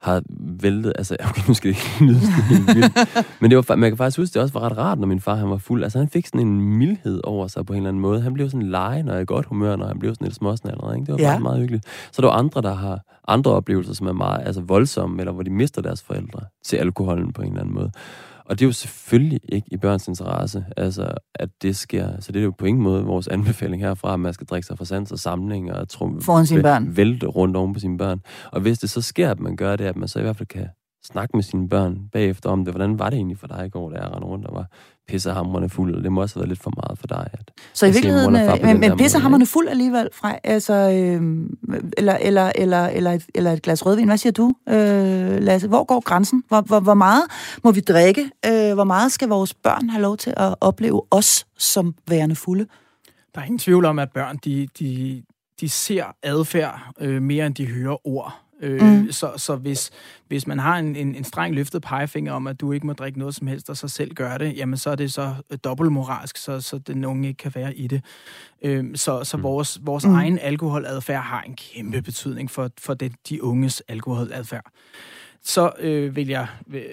[0.00, 0.22] har
[0.62, 2.98] væltet, altså, okay, nu skal det ikke lyde helt vildt,
[3.40, 5.34] men det var, man kan faktisk huske, det også var ret rart, når min far
[5.34, 5.82] han var fuld.
[5.82, 8.20] Altså, han fik sådan en mildhed over sig på en eller anden måde.
[8.20, 11.06] Han blev sådan lege, og i godt humør, når han blev sådan lidt småsnallet, ikke?
[11.06, 11.28] Det var ja.
[11.28, 11.84] faktisk meget hyggeligt.
[12.12, 15.42] Så der var andre, der har andre oplevelser, som er meget altså, voldsomme, eller hvor
[15.42, 17.90] de mister deres forældre til alkoholen på en eller anden måde.
[18.48, 22.20] Og det er jo selvfølgelig ikke i børns interesse, altså, at det sker.
[22.20, 24.78] Så det er jo på ingen måde vores anbefaling herfra, at man skal drikke sig
[24.78, 26.96] for sans og samling og trum, Foran sine børn.
[26.96, 28.20] vælte rundt oven på sine børn.
[28.52, 30.48] Og hvis det så sker, at man gør det, at man så i hvert fald
[30.48, 30.68] kan
[31.04, 32.74] snakke med sine børn bagefter om det.
[32.74, 34.66] Hvordan var det egentlig for dig i går, da jeg rendte rundt og var
[35.08, 36.02] pissehamrende fuld?
[36.02, 37.28] Det må også have været lidt for meget for dig.
[37.32, 41.22] At så i virkeligheden, øh, men, men pissehamrende fuld alligevel, fra, altså, øh,
[41.96, 44.06] eller, eller, eller, eller, et, eller et glas rødvin.
[44.06, 45.68] Hvad siger du, øh, Lasse?
[45.68, 46.44] Hvor går grænsen?
[46.48, 47.22] Hvor, hvor, hvor meget
[47.64, 48.30] må vi drikke?
[48.46, 52.66] Øh, hvor meget skal vores børn have lov til at opleve os som værende fulde?
[53.34, 55.22] Der er ingen tvivl om, at børn de, de,
[55.60, 58.47] de ser adfærd øh, mere, end de hører ord.
[58.62, 59.12] Øh, mm.
[59.12, 59.90] Så, så hvis,
[60.28, 63.18] hvis man har en, en, en streng løftet pegefinger om, at du ikke må drikke
[63.18, 65.34] noget som helst, og så selv gør det, jamen så er det så
[65.64, 68.04] dobbeltmoralsk, så, så den unge ikke kan være i det.
[68.62, 69.42] Øh, så så mm.
[69.42, 70.14] vores, vores mm.
[70.14, 74.72] egen alkoholadfærd har en kæmpe betydning for, for det, de unges alkoholadfærd
[75.42, 76.46] så øh, vil jeg,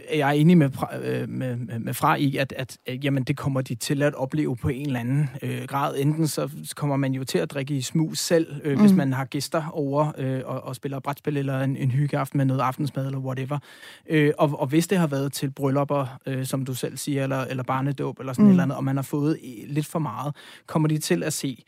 [0.09, 0.69] er jeg enig med,
[1.03, 4.13] øh, med, med, med Fra i, at, at, at jamen, det kommer de til at
[4.13, 5.95] opleve på en eller anden øh, grad.
[5.97, 8.81] Enten så kommer man jo til at drikke i smug selv, øh, mm.
[8.81, 12.45] hvis man har gæster over øh, og, og spiller brætspil eller en, en hyggeaften med
[12.45, 13.59] noget aftensmad eller whatever.
[14.09, 17.41] Øh, og, og hvis det har været til bryllupper, øh, som du selv siger, eller,
[17.41, 18.49] eller barnedåb eller sådan mm.
[18.49, 20.35] et eller andet, og man har fået lidt for meget,
[20.67, 21.63] kommer de til at se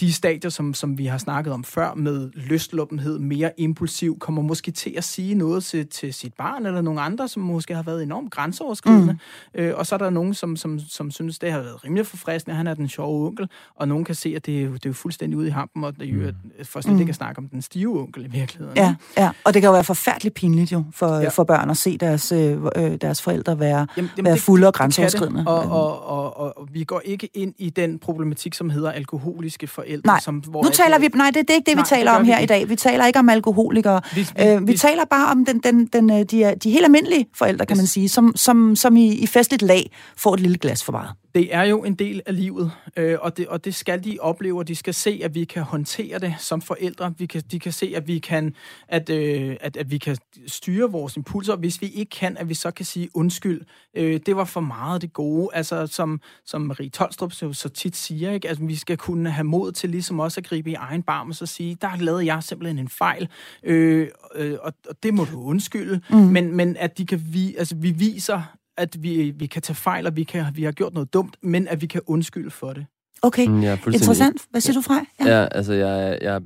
[0.00, 4.70] de stadier, som, som vi har snakket om før, med lystluppenhed, mere impulsiv, kommer måske
[4.70, 8.02] til at sige noget til, til sit barn eller nogle andre, som måske har været
[8.02, 9.12] enormt grænseoverskridende.
[9.54, 9.60] Mm.
[9.60, 12.56] Øh, og så er der nogen, som, som, som synes, det har været rimelig forfriskende.
[12.56, 15.38] Han er den sjove onkel, og nogen kan se, at det, det er jo fuldstændig
[15.38, 16.64] ude i hampen, og det er jo mm.
[16.64, 17.00] for slet mm.
[17.00, 18.76] ikke at snakke om den stive onkel i virkeligheden.
[18.76, 21.28] Ja, ja, og det kan jo være forfærdeligt pinligt jo for, ja.
[21.28, 24.74] for børn at se deres, øh, øh deres forældre være, jamen, jamen, være fulde og
[24.74, 25.44] grænseoverskridende.
[25.46, 29.66] Og, og, og, og, og vi går ikke ind i den problematik, som hedder alkoholiske
[29.66, 30.06] for forældre.
[30.06, 32.12] Nej, som, hvor nu taler vi, nej, det, det er ikke det, nej, vi taler
[32.12, 32.68] om her i dag.
[32.68, 34.00] Vi taler ikke om alkoholikere.
[34.14, 36.84] Vi, vi, øh, vi vi taler bare om den, den, den, øh, de, de helt
[36.84, 40.58] almindelige forældre, kan man sige, som, som, som i, i festligt lag får et lille
[40.58, 41.10] glas for meget.
[41.34, 44.58] Det er jo en del af livet, øh, og, det, og det skal de opleve,
[44.58, 47.14] og de skal se, at vi kan håndtere det som forældre.
[47.18, 48.54] Vi kan, de kan se, at vi kan,
[48.88, 50.16] at, øh, at, at vi kan
[50.46, 51.56] styre vores impulser.
[51.56, 53.60] Hvis vi ikke kan, at vi så kan sige undskyld.
[53.96, 55.48] Øh, det var for meget det gode.
[55.52, 58.48] Altså, som, som Marie Tolstrup så, så tit siger, ikke?
[58.48, 61.34] Altså, vi skal kunne have mod til ligesom også at gribe i egen barm og
[61.34, 63.28] så sige, der lavede jeg simpelthen en fejl,
[63.62, 66.00] øh, øh, og, og det må du undskylde.
[66.10, 66.16] Mm.
[66.16, 68.42] Men, men at de kan vi, altså, vi viser
[68.76, 71.68] at vi, vi kan tage fejl, og vi, kan, vi har gjort noget dumt, men
[71.68, 72.86] at vi kan undskylde for det.
[73.22, 73.62] Okay, mm,
[73.92, 74.42] interessant.
[74.50, 75.04] Hvad siger du fra?
[75.20, 76.40] Ja, ja altså jeg, jeg er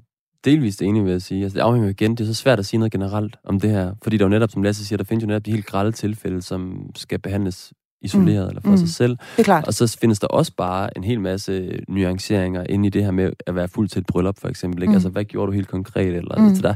[0.45, 1.43] delvist enig ved at sige.
[1.43, 2.11] Altså, det afhænger igen.
[2.11, 3.95] Det er så svært at sige noget generelt om det her.
[4.03, 5.93] Fordi der er jo netop, som Lasse siger, der findes jo netop de helt grælde
[5.93, 7.73] tilfælde, som skal behandles
[8.03, 8.49] isoleret mm.
[8.49, 8.77] eller for mm.
[8.77, 9.11] sig selv.
[9.11, 9.67] Det er klart.
[9.67, 13.33] Og så findes der også bare en hel masse nuanceringer inde i det her med
[13.47, 14.83] at være fuld til et bryllup, for eksempel.
[14.83, 14.91] Ikke?
[14.91, 14.95] Mm.
[14.95, 16.15] Altså, hvad gjorde du helt konkret?
[16.15, 16.47] Eller mm.
[16.47, 16.75] altså, der.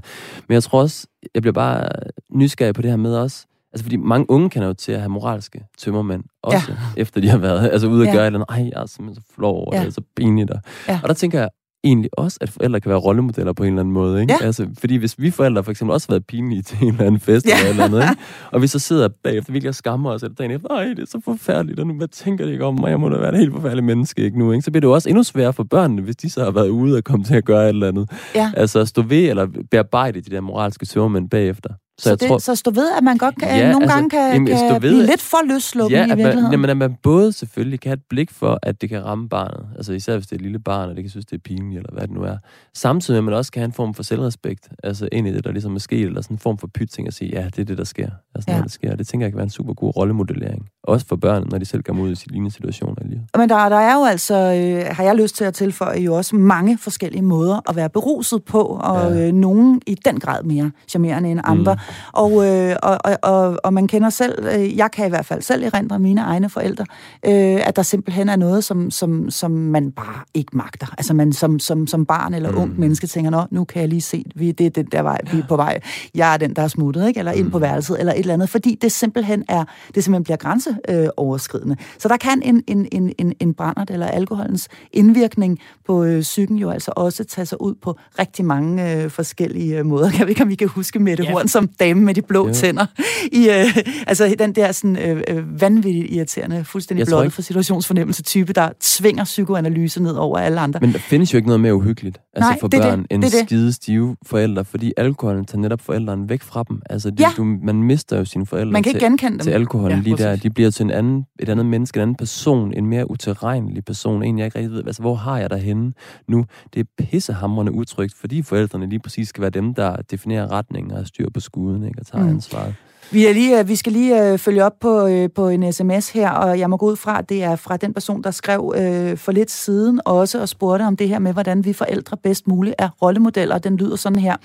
[0.49, 1.89] Men jeg tror også, jeg bliver bare
[2.33, 5.09] nysgerrig på det her med også, Altså, fordi mange unge kan jo til at have
[5.09, 6.75] moralske tømmermænd, også ja.
[6.97, 8.13] efter de har været altså, ude og ja.
[8.13, 8.63] gøre et eller andet.
[8.65, 9.81] Ej, jeg er simpelthen så flov over ja.
[9.81, 10.51] det, er så pinligt.
[10.51, 11.01] Og, ja.
[11.03, 11.49] og der tænker jeg,
[11.85, 14.21] egentlig også, at forældre kan være rollemodeller på en eller anden måde.
[14.21, 14.33] Ikke?
[14.41, 14.47] Ja.
[14.47, 17.21] Altså, fordi hvis vi forældre for eksempel også har været pinlige til en eller anden
[17.21, 17.53] fest Ja.
[17.59, 18.23] eller, eller andet, ikke?
[18.53, 21.07] og vi så sidder bagefter virkelig og skammer os, eller dagen efter, nej, det er
[21.07, 22.91] så forfærdeligt, og nu, hvad tænker de ikke om mig?
[22.91, 24.53] Jeg må da være et helt forfærdeligt menneske ikke nu.
[24.53, 24.63] Ikke?
[24.63, 26.97] Så bliver det jo også endnu sværere for børnene, hvis de så har været ude
[26.97, 28.11] og komme til at gøre et eller andet.
[28.35, 28.53] Ja.
[28.57, 31.71] Altså at stå ved eller bearbejde de der moralske tømmermænd bagefter.
[31.99, 33.95] Så, Så, jeg det, tror, så stå ved, at man godt kan, Ja, nogle altså,
[33.97, 36.51] gange kan, jamen, kan stå ved, blive lidt for løsluppen ja, i virkeligheden.
[36.53, 39.67] jamen, at man både selvfølgelig kan have et blik for, at det kan ramme barnet.
[39.77, 41.79] Altså især hvis det er et lille barn, og det kan synes, det er pinligt,
[41.79, 42.37] eller hvad det nu er.
[42.75, 44.69] Samtidig med, at man også kan have en form for selvrespekt.
[44.83, 47.15] Altså ind i det, der ligesom er sket, eller sådan en form for pytting at
[47.15, 48.09] sige, ja, det er det, der sker.
[48.35, 48.61] Altså Ja.
[48.63, 48.97] det sker.
[48.97, 50.67] Det tænker jeg kan være en super god rollemodellering.
[50.85, 53.23] Også for børnene, når de selv kommer ud i lignende situationer i livet.
[53.37, 56.37] Men der, der er jo altså, øh, har jeg lyst til at tilføje, jo også
[56.37, 59.27] mange forskellige måder at være beruset på, og Ja.
[59.29, 61.75] øh, nogen i den grad mere charmerende end andre.
[61.75, 61.81] Mm.
[62.13, 65.65] Og, øh, og, og, og, man kender selv, øh, jeg kan i hvert fald selv
[65.65, 66.85] erindre mine egne forældre,
[67.27, 70.87] øh, at der simpelthen er noget, som, som, som man bare ikke magter.
[70.99, 72.59] Altså man som, som, som barn eller mm.
[72.59, 75.19] ung menneske tænker, Nå, nu kan jeg lige se, vi, det er den der vej,
[75.33, 75.81] vi er på vej.
[76.15, 77.19] Jeg er den, der er smuttet, ikke?
[77.19, 79.65] eller ind på værelset, eller et eller andet, fordi det simpelthen er,
[79.95, 81.77] det simpelthen bliver grænseoverskridende.
[81.99, 86.57] Så der kan en, en, en, en, en brændert eller alkoholens indvirkning på øh, psyken
[86.57, 90.11] jo altså også tage sig ud på rigtig mange øh, forskellige øh, måder.
[90.11, 91.33] Kan vi ikke, om vi kan huske Mette Ja.
[91.33, 92.53] Horn som dame med de blå Jo.
[92.55, 92.87] tænder?
[93.33, 98.23] I, øh, altså den der sådan, øh, øh, vanvittigt irriterende, fuldstændig blottet ikke- for situationsfornemmelse
[98.23, 100.81] type, der svinger psykoanalyse ned over alle andre.
[100.81, 103.07] Men der findes jo ikke noget mere uhyggeligt altså Nej, for det børn det.
[103.11, 103.41] end Det det.
[103.47, 106.81] skide stive forældre, fordi alkoholen tager netop forældrene væk fra dem.
[106.91, 107.29] Altså, de, Ja.
[107.37, 109.61] du, man mister jo sine forældre Man kan til, ikke genkende til dem.
[109.61, 110.37] alkoholen Ja, lige der.
[110.37, 114.23] De bliver til en anden, et andet menneske, en anden person, en mere utilregnelig person,
[114.23, 115.93] en jeg ikke rigtig ved, altså hvor har jeg dig henne
[116.29, 116.45] nu?
[116.75, 121.07] Det er pissehamrende udtrykt, fordi forældrene lige præcis skal være dem, der definerer retningen og
[121.07, 122.31] styr på skuden, ikke, og tager Mm.
[122.31, 122.75] ansvaret.
[123.11, 126.11] Vi, er lige, øh, vi skal lige øh, følge op på, øh, på en sms
[126.11, 128.75] her, og jeg må gå ud fra, at det er fra den person, der skrev
[128.77, 132.49] øh, for lidt siden også og spurgte om det her med, hvordan vi forældre bedst
[132.49, 133.59] muligt er rollemodeller.
[133.59, 134.37] Den lyder sådan her.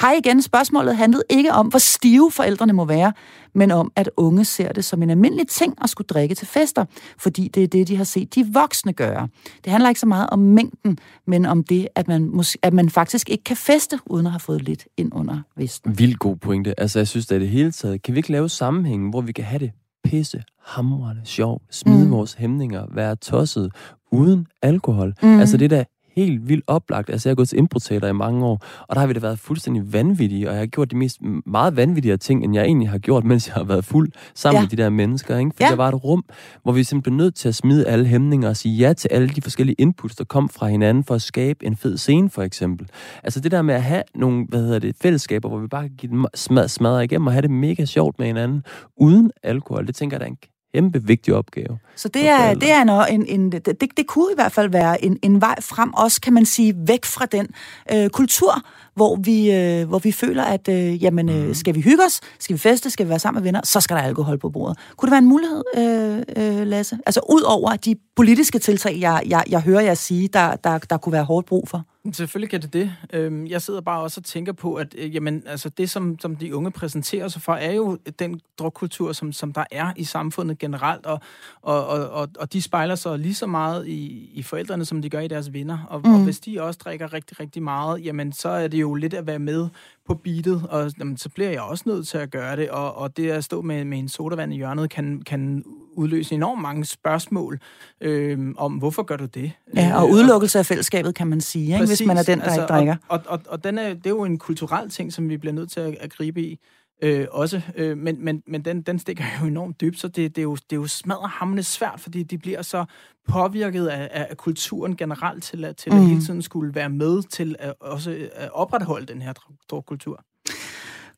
[0.00, 3.12] Hej igen, spørgsmålet handlede ikke om, hvor stive forældrene må være,
[3.54, 6.84] men om, at unge ser det som en almindelig ting at skulle drikke til fester,
[7.18, 9.28] fordi det er det, de har set de voksne gøre.
[9.64, 12.90] Det handler ikke så meget om mængden, men om det, at man, mås- at man
[12.90, 15.98] faktisk ikke kan feste, uden at have fået lidt ind under vesten.
[15.98, 16.80] Vildt god pointe.
[16.80, 19.32] Altså, jeg synes, at i det hele taget, kan vi ikke lave sammenhængen, hvor vi
[19.32, 19.70] kan have det
[20.04, 22.10] pisse, hamrende, sjovt, smide Mm.
[22.10, 23.72] vores hæmninger, være tosset,
[24.12, 25.14] uden alkohol.
[25.22, 25.38] Mm.
[25.40, 25.84] Altså, det er da
[26.16, 27.10] helt vildt oplagt.
[27.10, 29.38] Altså, jeg har gået til improteater i mange år, og der har vi da været
[29.38, 32.98] fuldstændig vanvittige, og jeg har gjort de mest meget vanvittigere ting, end jeg egentlig har
[32.98, 34.62] gjort, mens jeg har været fuld sammen Ja.
[34.62, 35.38] med de der mennesker.
[35.38, 35.50] Ikke?
[35.56, 35.70] For Ja.
[35.70, 36.24] der var et rum,
[36.62, 39.28] hvor vi simpelthen blev nødt til at smide alle hæmninger og sige ja til alle
[39.28, 42.88] de forskellige inputs, der kom fra hinanden for at skabe en fed scene, for eksempel.
[43.22, 45.96] Altså det der med at have nogle, hvad hedder det, fællesskaber, hvor vi bare kan
[45.98, 48.62] give dem smad, smadre igennem og have det mega sjovt med hinanden,
[48.96, 50.36] uden alkohol, det tænker jeg, en
[50.74, 51.78] kæmpe vigtig opgave.
[51.96, 55.04] Så det er, det er en, en, en det, det, kunne i hvert fald være
[55.04, 57.46] en, en vej frem, også kan man sige, væk fra den
[57.92, 58.52] øh, kultur,
[58.94, 61.34] hvor vi, øh, hvor vi føler, at øh, jamen, Mhm.
[61.48, 63.80] øh, skal vi hygge os, skal vi feste, skal vi være sammen med venner, så
[63.80, 64.78] skal der alkohol på bordet.
[64.96, 66.98] Kunne det være en mulighed, øh, øh, Lasse?
[67.06, 70.96] Altså ud over de politiske tiltag, jeg, jeg, jeg hører jer sige, der, der, der
[70.96, 71.82] kunne være hårdt brug for.
[72.12, 72.92] Selvfølgelig kan det det.
[73.12, 76.36] Øhm, Jeg sidder bare også og tænker på, at øh, jamen, altså det, som, som
[76.36, 80.58] de unge præsenterer sig for, er jo den drukkultur, som, som der er i samfundet
[80.58, 81.20] generelt, og,
[81.62, 85.10] og, og, og, og de spejler sig lige så meget i, i forældrene, som de
[85.10, 85.78] gør i deres venner.
[85.88, 86.14] Og, mm.
[86.14, 89.26] og hvis de også drikker rigtig, rigtig meget, jamen så er det jo lidt at
[89.26, 89.68] være med
[90.06, 93.16] på beatet, og jamen, så bliver jeg også nødt til at gøre det, og, og
[93.16, 95.64] det at stå med, med en sodavand i hjørnet kan, kan
[95.96, 97.58] udløse enormt mange spørgsmål
[98.00, 99.52] øhm, om, hvorfor gør du det?
[99.76, 101.86] Ja, og Øh, udelukkelse af fællesskabet, kan man sige, ikke?
[101.86, 102.96] hvis man er den, der ikke drikker.
[103.08, 105.52] Og, og, og, og den er, det er jo en kulturel ting, som vi bliver
[105.52, 106.58] nødt til at, at gribe i.
[107.02, 110.38] Øh, også, øh, men, men, men den, den stikker jo enormt dybt, så det, det,
[110.38, 112.84] er jo, det er jo smadret svært, fordi de bliver så
[113.28, 115.98] påvirket af, af, kulturen generelt til, at, til mm.
[115.98, 120.24] at hele tiden skulle være med til at, også at opretholde den her dr- drukkultur.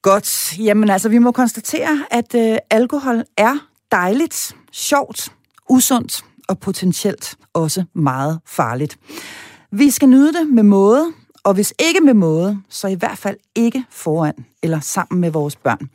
[0.03, 0.59] Godt.
[0.59, 5.33] Jamen altså, vi må konstatere, at øh, alkohol er dejligt, sjovt,
[5.69, 8.99] usundt og potentielt også meget farligt.
[9.71, 11.13] Vi skal nyde det med måde,
[11.45, 15.57] og hvis ikke med måde, så i hvert fald ikke foran eller sammen med vores
[15.57, 15.91] børn.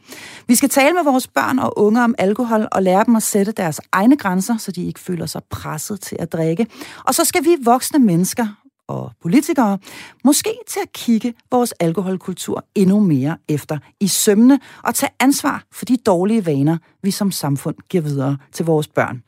[0.47, 3.51] Vi skal tale med vores børn og unge om alkohol og lære dem at sætte
[3.51, 6.67] deres egne grænser, så de ikke føler sig presset til at drikke.
[7.05, 8.47] Og så skal vi voksne mennesker
[8.89, 9.77] og politikere
[10.23, 15.85] måske til at kigge vores alkoholkultur endnu mere efter i sømne og tage ansvar for
[15.85, 19.23] de dårlige vaner, vi som samfund giver videre til vores børn.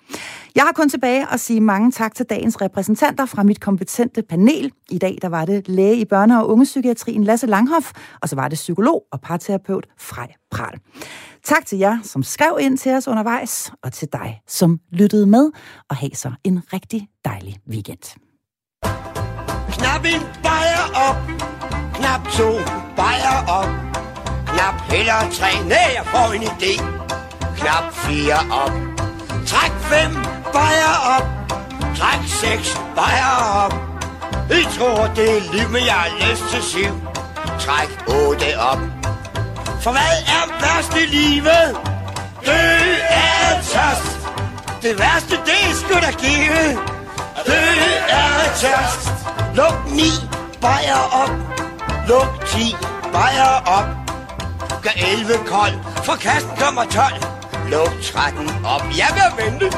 [0.56, 4.72] Jeg har kun tilbage at sige mange tak til dagens repræsentanter fra mit kompetente panel.
[4.90, 7.92] I dag der var det læge i børne- og ungepsykiatrien Lasse Langhoff,
[8.22, 10.80] og så var det psykolog og parterapeut Frej Pral.
[11.44, 15.52] Tak til jer, som skrev ind til os undervejs, og til dig, som lyttede med,
[15.90, 18.31] og have så en rigtig dejlig weekend.
[19.82, 21.18] Knap en bajer op.
[21.94, 22.50] Knap to
[22.96, 23.70] bajer op.
[24.46, 25.52] Knap heller tre.
[25.66, 26.74] Nej, jeg får en idé.
[27.58, 28.72] Knap fire op.
[29.48, 30.12] Træk fem
[30.54, 31.26] bajer op.
[31.98, 33.74] Træk seks bajer op.
[34.52, 36.94] I tror, det er liv, men jeg har lyst til syv.
[37.60, 38.80] Træk otte op.
[39.82, 41.78] For hvad er værst i livet?
[42.46, 42.62] Dø
[43.10, 44.20] af tørst.
[44.82, 47.01] Det værste, det er sgu da givet.
[47.48, 47.62] Dø
[48.10, 49.06] er tørst.
[49.56, 50.12] Luk ni
[50.62, 51.32] bajer op.
[52.08, 52.76] Luk ti
[53.14, 53.86] bajer op.
[54.84, 55.74] Gør 11 kold,
[56.04, 57.14] for kassen kommer 12.
[57.70, 58.84] Luk 13 op.
[58.98, 59.78] Jeg vil vente.